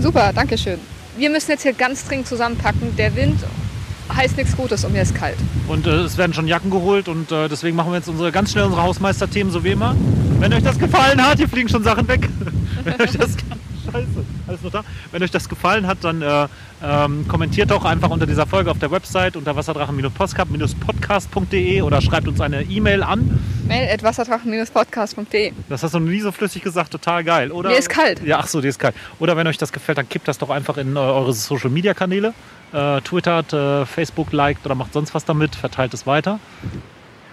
Super, 0.00 0.32
danke 0.34 0.56
schön. 0.56 0.78
Wir 1.18 1.28
müssen 1.28 1.50
jetzt 1.50 1.64
hier 1.64 1.74
ganz 1.74 2.06
dringend 2.06 2.28
zusammenpacken. 2.28 2.96
Der 2.96 3.14
Wind 3.14 3.44
heißt 4.14 4.38
nichts 4.38 4.56
Gutes 4.56 4.86
und 4.86 4.94
mir 4.94 5.02
ist 5.02 5.14
kalt. 5.14 5.36
Und 5.68 5.86
äh, 5.86 5.90
es 5.96 6.16
werden 6.16 6.32
schon 6.32 6.48
Jacken 6.48 6.70
geholt 6.70 7.08
und 7.08 7.30
äh, 7.30 7.48
deswegen 7.48 7.76
machen 7.76 7.92
wir 7.92 7.98
jetzt 7.98 8.08
unsere, 8.08 8.32
ganz 8.32 8.52
schnell 8.52 8.64
unsere 8.64 8.82
Hausmeisterthemen, 8.82 9.52
so 9.52 9.62
wie 9.64 9.72
immer. 9.72 9.94
Wenn 10.38 10.52
euch 10.52 10.62
das 10.62 10.78
gefallen 10.78 11.24
hat, 11.24 11.38
hier 11.38 11.48
fliegen 11.48 11.68
schon 11.68 11.82
Sachen 11.82 12.06
weg. 12.08 12.28
Wenn 12.84 13.00
euch 13.00 13.12
das, 13.12 13.36
Scheiße, 13.86 14.24
alles 14.46 14.62
noch 14.62 14.70
da. 14.70 14.84
Wenn 15.12 15.22
euch 15.22 15.30
das 15.30 15.48
gefallen 15.48 15.86
hat, 15.86 15.98
dann 16.02 16.20
äh, 16.22 16.48
ähm, 16.84 17.26
kommentiert 17.28 17.70
doch 17.70 17.84
einfach 17.84 18.10
unter 18.10 18.26
dieser 18.26 18.46
Folge 18.46 18.70
auf 18.70 18.78
der 18.78 18.90
Website 18.90 19.36
unter 19.36 19.56
wasserdrachen-podcast.de 19.56 21.82
oder 21.82 22.02
schreibt 22.02 22.28
uns 22.28 22.40
eine 22.40 22.62
E-Mail 22.62 23.02
an. 23.02 23.38
Mail 23.66 23.92
at 23.92 24.02
wasserdrachen-podcast.de. 24.02 25.52
Das 25.68 25.82
hast 25.82 25.94
du 25.94 26.00
noch 26.00 26.10
nie 26.10 26.20
so 26.20 26.32
flüssig 26.32 26.62
gesagt, 26.62 26.90
total 26.90 27.24
geil, 27.24 27.50
oder? 27.50 27.70
Mir 27.70 27.78
ist 27.78 27.88
kalt. 27.88 28.22
Ja, 28.24 28.38
ach 28.38 28.46
so, 28.46 28.60
dir 28.60 28.68
ist 28.68 28.78
kalt. 28.78 28.94
Oder 29.18 29.36
wenn 29.36 29.46
euch 29.46 29.58
das 29.58 29.72
gefällt, 29.72 29.98
dann 29.98 30.08
kippt 30.08 30.28
das 30.28 30.38
doch 30.38 30.50
einfach 30.50 30.76
in 30.76 30.96
äh, 30.96 30.98
eure 30.98 31.32
Social 31.32 31.70
Media 31.70 31.94
Kanäle. 31.94 32.34
Äh, 32.72 33.00
twittert, 33.02 33.52
äh, 33.52 33.86
Facebook 33.86 34.32
liked 34.32 34.66
oder 34.66 34.74
macht 34.74 34.92
sonst 34.92 35.14
was 35.14 35.24
damit, 35.24 35.54
verteilt 35.54 35.94
es 35.94 36.06
weiter. 36.06 36.40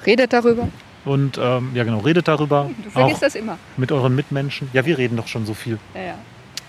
Redet 0.05 0.31
darüber. 0.31 0.67
Und 1.05 1.37
ähm, 1.37 1.71
ja 1.73 1.83
genau, 1.83 1.99
redet 1.99 2.27
darüber. 2.27 2.69
Du 2.83 2.89
vergisst 2.89 3.21
das 3.21 3.35
immer. 3.35 3.57
mit 3.77 3.91
euren 3.91 4.15
Mitmenschen. 4.15 4.69
Ja, 4.73 4.85
wir 4.85 4.97
reden 4.97 5.17
doch 5.17 5.27
schon 5.27 5.45
so 5.45 5.53
viel. 5.53 5.77
Ja, 5.93 6.01
ja. 6.01 6.15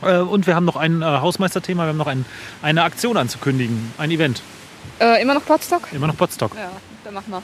Äh, 0.02 0.22
und 0.22 0.46
wir 0.46 0.54
haben 0.54 0.64
noch 0.64 0.76
ein 0.76 1.02
äh, 1.02 1.04
Hausmeisterthema, 1.04 1.84
wir 1.84 1.88
haben 1.90 1.96
noch 1.96 2.06
ein, 2.06 2.24
eine 2.62 2.82
Aktion 2.82 3.16
anzukündigen, 3.16 3.92
ein 3.98 4.10
Event. 4.10 4.42
Äh, 5.00 5.22
immer 5.22 5.34
noch 5.34 5.44
Potstock? 5.44 5.88
Immer 5.92 6.08
noch 6.08 6.16
Potsdok. 6.16 6.54
Ja, 6.54 6.70
dann 7.04 7.14
mach 7.14 7.26
mal. 7.26 7.42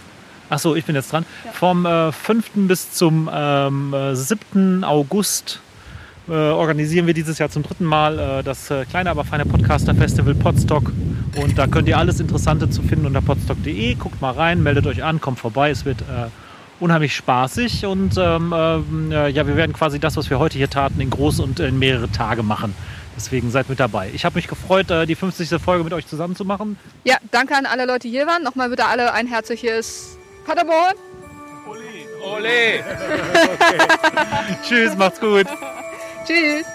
Achso, 0.48 0.74
ich 0.74 0.84
bin 0.84 0.96
jetzt 0.96 1.12
dran. 1.12 1.24
Ja. 1.44 1.52
Vom 1.52 1.86
äh, 1.86 2.10
5. 2.10 2.50
bis 2.54 2.92
zum 2.92 3.30
ähm, 3.32 3.94
äh, 3.94 4.16
7. 4.16 4.82
August 4.82 5.60
äh, 6.28 6.32
organisieren 6.32 7.06
wir 7.06 7.14
dieses 7.14 7.38
Jahr 7.38 7.50
zum 7.50 7.62
dritten 7.62 7.84
Mal 7.84 8.18
äh, 8.18 8.42
das 8.42 8.70
äh, 8.70 8.84
kleine, 8.84 9.10
aber 9.10 9.24
feine 9.24 9.46
Podcaster-Festival 9.46 10.34
Podstock. 10.34 10.92
Und 11.36 11.56
da 11.56 11.66
könnt 11.66 11.88
ihr 11.88 11.98
alles 11.98 12.18
Interessante 12.20 12.68
zu 12.68 12.82
finden 12.82 13.06
unter 13.06 13.20
podstock.de. 13.20 13.94
Guckt 13.94 14.20
mal 14.20 14.32
rein, 14.32 14.62
meldet 14.62 14.86
euch 14.86 15.04
an, 15.04 15.20
kommt 15.20 15.38
vorbei. 15.38 15.70
Es 15.70 15.84
wird 15.84 16.02
äh, 16.02 16.26
unheimlich 16.80 17.14
spaßig. 17.14 17.86
Und 17.86 18.16
ähm, 18.18 18.54
ähm, 18.56 19.12
äh, 19.12 19.28
ja, 19.28 19.46
wir 19.46 19.56
werden 19.56 19.72
quasi 19.72 19.98
das, 19.98 20.16
was 20.16 20.30
wir 20.30 20.38
heute 20.38 20.58
hier 20.58 20.70
taten, 20.70 21.00
in 21.00 21.10
groß 21.10 21.40
und 21.40 21.60
in 21.60 21.78
mehrere 21.78 22.10
Tage 22.10 22.42
machen. 22.42 22.74
Deswegen 23.16 23.50
seid 23.50 23.68
mit 23.68 23.80
dabei. 23.80 24.10
Ich 24.14 24.24
habe 24.24 24.36
mich 24.36 24.48
gefreut, 24.48 24.90
äh, 24.90 25.06
die 25.06 25.14
50. 25.14 25.60
Folge 25.60 25.84
mit 25.84 25.92
euch 25.92 26.06
zusammen 26.06 26.36
zu 26.36 26.44
machen. 26.44 26.78
Ja, 27.04 27.16
danke 27.30 27.54
an 27.54 27.66
alle 27.66 27.84
Leute, 27.84 28.08
die 28.08 28.10
hier 28.10 28.26
waren. 28.26 28.42
Nochmal 28.42 28.70
bitte 28.70 28.86
alle 28.86 29.12
ein 29.12 29.26
herzliches 29.26 30.16
Paderborn. 30.46 30.94
Ole! 32.22 32.84
Tschüss, 34.62 34.96
macht's 34.96 35.20
gut. 35.20 35.46
Tschüss. 36.26 36.66